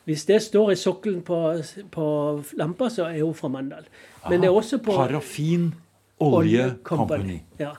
Hvis 0.10 0.26
det 0.26 0.40
står 0.42 0.74
i 0.74 0.80
sokkelen 0.80 1.22
på, 1.26 1.38
på 1.94 2.06
lampa, 2.58 2.90
så 2.90 3.06
er 3.12 3.22
hun 3.22 3.36
fra 3.38 3.52
Mandal. 3.54 3.86
Men 4.30 4.42
det 4.42 4.50
er 4.50 4.58
også 4.58 4.82
på 4.82 4.96
Parafin 4.98 5.72
Olje 6.22 6.76
Company. 6.84 7.40
Ja. 7.60 7.76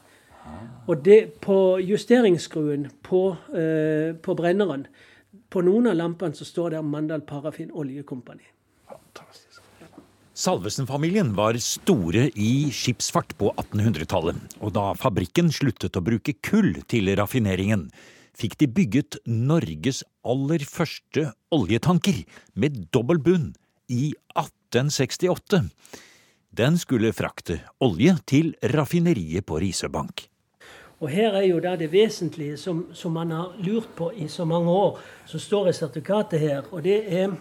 Og 0.91 1.03
det, 1.07 1.41
på 1.43 1.79
justeringsskruen 1.83 2.89
på, 3.07 3.37
eh, 3.55 4.15
på, 4.19 4.35
brenneren 4.35 4.89
På 5.53 5.61
noen 5.63 5.87
av 5.87 5.95
lampene 5.95 6.35
så 6.35 6.45
står 6.45 6.75
det 6.75 6.81
Mandal 6.83 7.23
Parafin 7.29 7.71
Olje 7.73 8.03
Company. 8.03 8.43
Salvesen-familien 10.33 11.35
var 11.37 11.59
store 11.61 12.31
i 12.41 12.71
skipsfart 12.73 13.35
på 13.37 13.51
1800-tallet, 13.61 14.39
og 14.65 14.73
da 14.73 14.87
fabrikken 14.97 15.53
sluttet 15.53 15.99
å 15.99 16.03
bruke 16.03 16.33
kull 16.41 16.73
til 16.89 17.13
raffineringen, 17.21 17.91
fikk 18.33 18.57
de 18.63 18.69
bygget 18.73 19.19
Norges 19.29 20.01
aller 20.25 20.65
første 20.69 21.31
oljetanker 21.53 22.23
med 22.55 22.87
dobbel 22.95 23.21
bunn 23.23 23.53
i 23.89 24.13
1868. 24.37 25.69
Den 26.53 26.77
skulle 26.79 27.13
frakte 27.17 27.61
olje 27.81 28.17
til 28.29 28.53
raffineriet 28.75 29.47
på 29.47 29.61
Risøbank. 29.63 30.29
Og 31.03 31.09
Her 31.09 31.35
er 31.35 31.47
jo 31.49 31.59
da 31.59 31.75
det 31.77 31.93
vesentlige 31.93 32.57
som, 32.57 32.87
som, 32.95 33.13
man 33.13 33.31
har 33.31 33.55
lurt 33.59 33.89
på 33.97 34.13
i 34.15 34.29
så 34.29 34.45
mange 34.45 34.71
år, 34.71 35.01
som 35.27 35.41
står 35.41 35.69
i 35.69 35.73
sertifikatet 35.73 36.41
her. 36.41 36.63
Og 36.71 36.85
det 36.85 37.13
er 37.13 37.33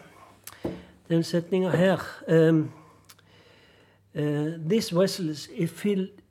den 1.09 1.23
setninga 1.23 1.69
her. 1.69 2.01
Um, 2.27 2.71
uh, 4.15 4.57
this 4.69 4.95
vessel 4.95 5.29
is 5.29 5.49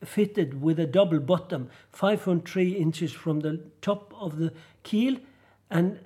fitted 0.03 0.55
with 0.55 0.81
a 0.81 0.87
double 0.87 1.21
bottom, 1.21 1.69
5.3 1.93 2.77
inches 2.77 3.13
from 3.13 3.41
the 3.41 3.61
top 3.83 4.13
of 4.21 4.33
the 4.33 4.51
keel 4.83 5.21
and 5.71 5.97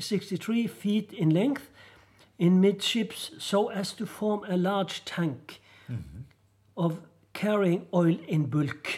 63 0.00 0.66
feet 0.66 1.12
in 1.12 1.32
length 1.32 1.70
in 2.38 2.60
midships 2.60 3.30
so 3.38 3.68
as 3.68 3.92
to 3.92 4.06
form 4.06 4.44
a 4.48 4.56
large 4.56 5.02
tank 5.04 5.60
mm 5.88 5.96
-hmm. 5.96 6.22
of 6.76 6.92
carrying 7.32 7.82
oil 7.92 8.18
in 8.28 8.50
bulk. 8.50 8.88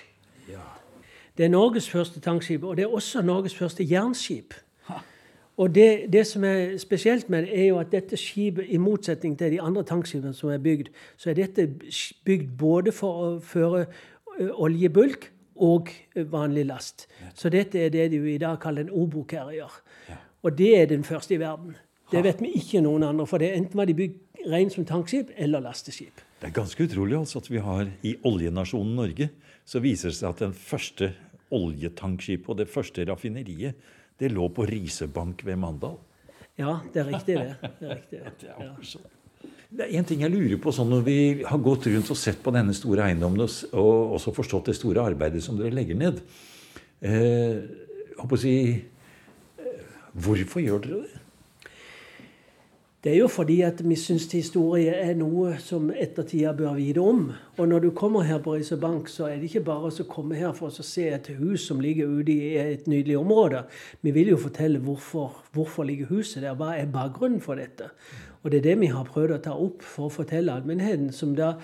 Ja. 0.49 0.61
Det 1.37 1.45
er 1.45 1.49
Norges 1.49 1.91
første 1.91 2.21
tankskip, 2.21 2.65
og 2.65 2.77
det 2.77 2.83
er 2.83 2.89
også 2.95 3.23
Norges 3.23 3.55
første 3.55 3.87
jernskip. 3.91 4.55
Og 5.61 5.75
det, 5.75 6.13
det, 6.13 6.27
som 6.27 6.45
er 6.45 6.79
spesielt 6.79 7.31
med 7.31 7.43
det, 7.43 7.61
er 7.61 7.67
jo 7.67 7.79
at 7.79 7.93
dette 7.93 8.17
skipet, 8.17 8.65
i 8.69 8.77
motsetning 8.77 9.39
til 9.39 9.53
de 9.53 9.61
andre 9.61 9.83
tankskipene 9.83 10.35
som 10.35 10.49
er 10.49 10.59
bygd, 10.59 10.89
så 11.17 11.31
er 11.31 11.35
dette 11.35 11.75
bygd 12.25 12.57
både 12.59 12.93
for 12.93 13.13
å 13.13 13.41
føre 13.41 13.87
oljebulk 14.53 15.33
og 15.61 15.91
vanlig 16.33 16.65
last. 16.69 17.07
Så 17.37 17.53
dette 17.53 17.79
er 17.79 17.93
det 17.93 18.09
de 18.15 18.21
i 18.33 18.39
dag 18.41 18.59
kaller 18.63 18.87
en 18.87 18.95
obo-carrier. 19.03 19.71
Og 20.41 20.57
det 20.57 20.73
er 20.79 20.91
den 20.91 21.05
første 21.05 21.37
i 21.37 21.41
verden. 21.41 21.77
Det 22.11 22.25
vet 22.25 22.41
vi 22.43 22.55
ikke 22.59 22.81
noen 22.83 23.05
andre. 23.07 23.27
For 23.29 23.39
det 23.39 23.53
enten 23.55 23.79
var 23.79 23.87
de 23.87 23.95
bygd 23.95 24.47
rent 24.51 24.73
som 24.73 24.87
tankskip 24.89 25.31
eller 25.37 25.63
lasteskip. 25.63 26.23
Det 26.41 26.49
er 26.49 26.57
ganske 26.57 26.87
utrolig 26.89 27.19
altså 27.19 27.43
at 27.43 27.51
vi 27.53 27.61
har 27.61 27.91
i 28.09 28.15
oljenasjonen 28.25 28.97
Norge 28.97 29.29
så 29.69 29.83
viser 29.85 30.09
det 30.09 30.17
seg 30.17 30.31
at 30.33 30.41
den 30.47 30.55
første 30.57 31.13
oljetankskipet 31.55 32.49
og 32.49 32.61
det 32.63 32.71
første 32.73 33.05
raffineriet 33.07 33.77
det 34.21 34.31
lå 34.33 34.49
på 34.53 34.65
Risebank 34.69 35.45
ved 35.47 35.61
Mandal. 35.61 35.99
Ja, 36.59 36.79
det 36.93 37.03
er 37.03 37.09
riktig, 37.09 37.37
det. 37.37 37.71
Det 37.81 37.89
er 37.89 37.97
riktig, 37.97 38.21
det. 38.41 38.49
Ja. 38.49 38.73
Det 39.71 39.87
er 39.87 40.01
en 40.01 40.07
ting 40.07 40.25
jeg 40.25 40.33
lurer 40.33 40.59
på 40.59 40.73
sånn 40.75 40.89
når 40.91 41.03
vi 41.07 41.19
har 41.47 41.61
gått 41.63 41.87
rundt 41.87 42.09
og 42.11 42.19
sett 42.19 42.41
på 42.43 42.51
denne 42.55 42.75
store 42.75 43.05
eiendommen 43.07 43.45
og 43.45 44.15
også 44.17 44.33
forstått 44.35 44.73
det 44.73 44.75
store 44.75 45.05
arbeidet 45.13 45.45
som 45.45 45.59
dere 45.59 45.71
legger 45.77 45.99
ned. 45.99 46.19
Eh, 46.99 47.61
å 48.19 48.37
si, 48.37 48.55
eh, 48.75 49.83
Hvorfor 50.13 50.61
gjør 50.61 50.83
dere 50.83 51.03
det? 51.07 51.21
Det 53.01 53.13
er 53.15 53.19
jo 53.23 53.29
fordi 53.33 53.63
at 53.63 53.79
vi 53.81 53.97
syns 53.97 54.27
historie 54.33 54.93
er 54.93 55.15
noe 55.15 55.55
som 55.63 55.87
ettertida 55.89 56.51
bør 56.53 56.75
vite 56.77 57.01
om. 57.01 57.33
Og 57.57 57.69
når 57.69 57.81
du 57.81 57.91
kommer 57.97 58.27
her 58.29 58.43
på 58.45 58.59
Riise 58.59 58.77
Bank, 58.77 59.09
så 59.09 59.31
er 59.31 59.39
det 59.39 59.49
ikke 59.49 59.65
bare 59.71 59.89
å 59.89 60.05
komme 60.05 60.35
her 60.37 60.53
for 60.53 60.69
å 60.69 60.85
se 60.85 61.07
et 61.09 61.31
hus 61.39 61.65
som 61.65 61.81
ligger 61.81 62.11
ute 62.11 62.33
i 62.35 62.59
et 62.59 62.87
nydelig 62.87 63.17
område. 63.17 63.65
Vi 64.03 64.11
vil 64.11 64.35
jo 64.35 64.37
fortelle 64.37 64.83
hvorfor, 64.83 65.31
hvorfor 65.55 65.85
ligger 65.85 66.11
huset 66.11 66.43
der. 66.43 66.59
Hva 66.59 66.75
er 66.77 66.93
bakgrunnen 66.93 67.41
for 67.41 67.55
dette? 67.55 67.89
Og 68.43 68.51
det 68.51 68.59
er 68.59 68.69
det 68.71 68.77
vi 68.81 68.93
har 68.93 69.09
prøvd 69.09 69.37
å 69.37 69.41
ta 69.45 69.57
opp 69.57 69.83
for 69.85 70.09
å 70.09 70.15
fortelle 70.15 70.53
allmennheten, 70.53 71.11
som 71.13 71.35
da, 71.37 71.55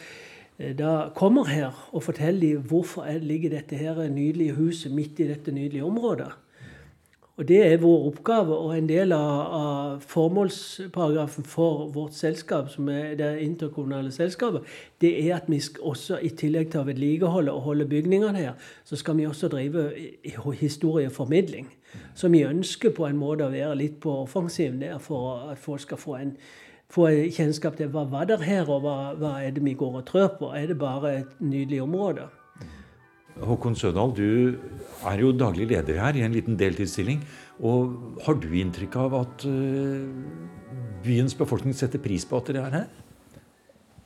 eh, 0.59 0.75
da 0.77 1.11
kommer 1.15 1.49
her 1.49 1.73
og 1.93 2.03
forteller 2.03 2.41
dem 2.41 2.67
hvorfor 2.69 3.07
ligger 3.23 3.51
dette 3.51 3.77
her 3.77 4.09
nydelige 4.09 4.57
huset 4.57 4.93
midt 4.93 5.21
i 5.21 5.31
dette 5.33 5.53
nydelige 5.53 5.85
området. 5.85 6.33
Og 7.37 7.49
det 7.49 7.59
er 7.67 7.77
vår 7.77 8.07
oppgave, 8.09 8.55
og 8.57 8.79
en 8.79 8.87
del 8.89 9.13
av, 9.13 9.41
av 9.57 10.05
formålsparagrafen 10.09 11.45
for 11.45 11.91
vårt 11.93 12.17
selskap, 12.17 12.71
som 12.73 12.89
er 12.89 13.13
det 13.19 13.29
interkommunale 13.45 14.13
selskapet, 14.13 14.65
det 15.05 15.11
er 15.21 15.35
at 15.37 15.51
vi 15.53 15.61
også, 15.61 16.17
i 16.25 16.33
tillegg 16.33 16.71
til 16.73 16.81
å 16.81 16.89
vedlikeholde 16.89 17.53
og 17.53 17.67
holde 17.69 17.89
bygningene 17.91 18.41
her, 18.41 18.71
så 18.89 18.97
skal 18.97 19.19
vi 19.21 19.29
også 19.29 19.53
drive 19.53 19.91
historieformidling. 20.63 21.69
Så 22.17 22.33
vi 22.33 22.41
ønsker 22.49 22.97
på 22.97 23.05
en 23.05 23.21
måte 23.21 23.45
å 23.45 23.53
være 23.53 23.77
litt 23.83 24.01
på 24.01 24.17
offensiven 24.23 24.81
der 24.81 24.97
for 24.99 25.51
at 25.53 25.61
folk 25.61 25.85
skal 25.85 26.01
få 26.01 26.17
en 26.17 26.33
få 26.93 27.09
kjennskap 27.35 27.77
til 27.79 27.91
hva 27.93 28.05
var 28.11 28.29
der 28.31 28.43
her, 28.47 28.69
og 28.71 28.85
hva, 28.85 28.97
hva 29.19 29.37
er 29.43 29.55
det 29.57 29.65
vi 29.65 29.75
går 29.79 30.01
og 30.01 30.07
trør 30.09 30.29
på. 30.39 30.51
Er 30.55 30.71
det 30.71 30.79
bare 30.81 31.15
et 31.23 31.41
nydelig 31.41 31.83
område? 31.83 32.29
Håkon 33.37 33.75
Sødal, 33.77 34.15
du 34.17 34.57
er 35.05 35.21
jo 35.21 35.33
daglig 35.37 35.67
leder 35.69 35.99
her 36.01 36.17
i 36.17 36.23
en 36.25 36.33
liten 36.33 36.57
deltidsstilling. 36.57 37.21
Og 37.61 38.21
har 38.25 38.39
du 38.41 38.49
inntrykk 38.53 38.97
av 39.01 39.17
at 39.19 39.45
uh, 39.49 40.07
byens 41.05 41.37
befolkning 41.37 41.77
setter 41.77 42.01
pris 42.03 42.25
på 42.25 42.41
at 42.41 42.49
dere 42.49 42.65
er 42.65 42.79
her? 42.81 42.89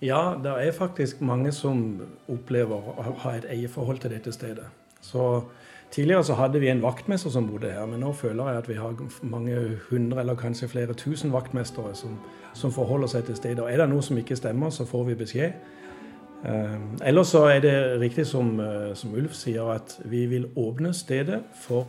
Ja, 0.01 0.23
det 0.41 0.53
er 0.57 0.73
faktisk 0.73 1.21
mange 1.21 1.53
som 1.53 2.01
opplever 2.31 2.75
å 2.81 3.15
ha 3.23 3.35
et 3.37 3.47
eierforhold 3.53 4.01
til 4.03 4.15
dette 4.15 4.33
stedet. 4.33 4.67
Så 5.05 5.45
Tidligere 5.91 6.25
så 6.25 6.35
hadde 6.39 6.61
vi 6.63 6.69
en 6.71 6.83
vaktmester 6.83 7.33
som 7.35 7.49
bodde 7.51 7.73
her, 7.73 7.87
men 7.91 8.01
nå 8.05 8.13
føler 8.15 8.49
jeg 8.49 8.63
at 8.63 8.69
vi 8.69 8.79
har 8.79 8.95
mange 9.27 9.57
hundre 9.89 10.21
eller 10.23 10.39
kanskje 10.39 10.69
flere 10.71 10.95
tusen 10.95 11.33
vaktmestere 11.35 11.95
som, 11.99 12.15
som 12.55 12.71
forholder 12.73 13.11
seg 13.11 13.25
til 13.27 13.37
stedet. 13.37 13.59
Og 13.65 13.73
Er 13.73 13.83
det 13.83 13.89
noe 13.91 14.03
som 14.03 14.19
ikke 14.19 14.39
stemmer, 14.39 14.71
så 14.71 14.87
får 14.87 15.09
vi 15.09 15.19
beskjed. 15.25 15.57
Ehm, 16.47 16.97
ellers 17.05 17.35
så 17.35 17.45
er 17.51 17.61
det 17.61 18.01
riktig 18.01 18.27
som, 18.27 18.61
eh, 18.61 18.95
som, 18.95 19.15
Ulf 19.15 19.35
sier, 19.35 19.67
at 19.75 19.99
vi 20.05 20.27
vil 20.27 20.47
åpne 20.57 20.95
stedet 20.95 21.43
for 21.55 21.87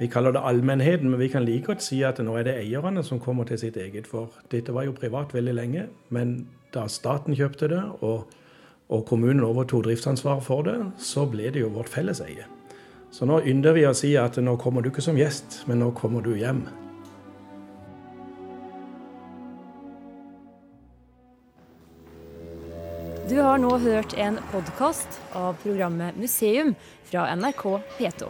Vi 0.00 0.08
kaller 0.08 0.32
det 0.32 0.40
allmennheten, 0.42 1.10
men 1.10 1.20
vi 1.20 1.28
kan 1.28 1.44
like 1.44 1.66
godt 1.66 1.82
si 1.82 2.02
at 2.02 2.18
nå 2.18 2.34
er 2.36 2.42
det 2.42 2.54
eierne 2.58 3.04
som 3.04 3.20
kommer 3.20 3.44
til 3.44 3.58
sitt 3.58 3.76
eget. 3.76 4.06
For 4.06 4.32
dette 4.50 4.74
var 4.74 4.82
jo 4.82 4.92
privat 4.92 5.34
veldig 5.34 5.54
lenge, 5.54 5.84
men 6.10 6.48
da 6.74 6.88
staten 6.88 7.36
kjøpte 7.36 7.68
det 7.68 7.82
og, 8.00 8.26
og 8.88 9.06
kommunen 9.06 9.44
overtok 9.44 9.84
driftsansvaret 9.84 10.42
for 10.42 10.62
det, 10.62 10.92
så 10.98 11.26
ble 11.30 11.52
det 11.52 11.60
jo 11.60 11.68
vårt 11.68 11.88
felles 11.88 12.20
eie. 12.20 12.48
Så 13.12 13.26
nå 13.28 13.42
ynder 13.44 13.74
vi 13.76 13.84
å 13.84 13.92
si 13.96 14.16
at 14.16 14.38
nå 14.40 14.56
kommer 14.60 14.80
du 14.80 14.88
ikke 14.88 15.04
som 15.04 15.18
gjest, 15.20 15.66
men 15.68 15.78
nå 15.84 15.90
kommer 15.96 16.24
du 16.24 16.32
hjem. 16.32 16.64
Du 23.28 23.36
har 23.40 23.58
nå 23.60 23.78
hørt 23.80 24.14
en 24.20 24.38
podkast 24.52 25.20
av 25.36 25.56
programmet 25.62 26.16
Museum 26.20 26.74
fra 27.08 27.36
NRK 27.36 27.62
P2. 27.98 28.28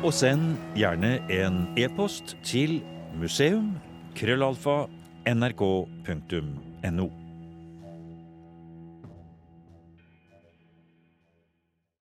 Og 0.00 0.12
send 0.14 0.56
gjerne 0.78 1.18
en 1.30 1.66
e-post 1.78 2.36
til 2.46 2.82
museum.krøllalfa.nrk.no. 3.20 4.90
nrk.no. 5.30 7.19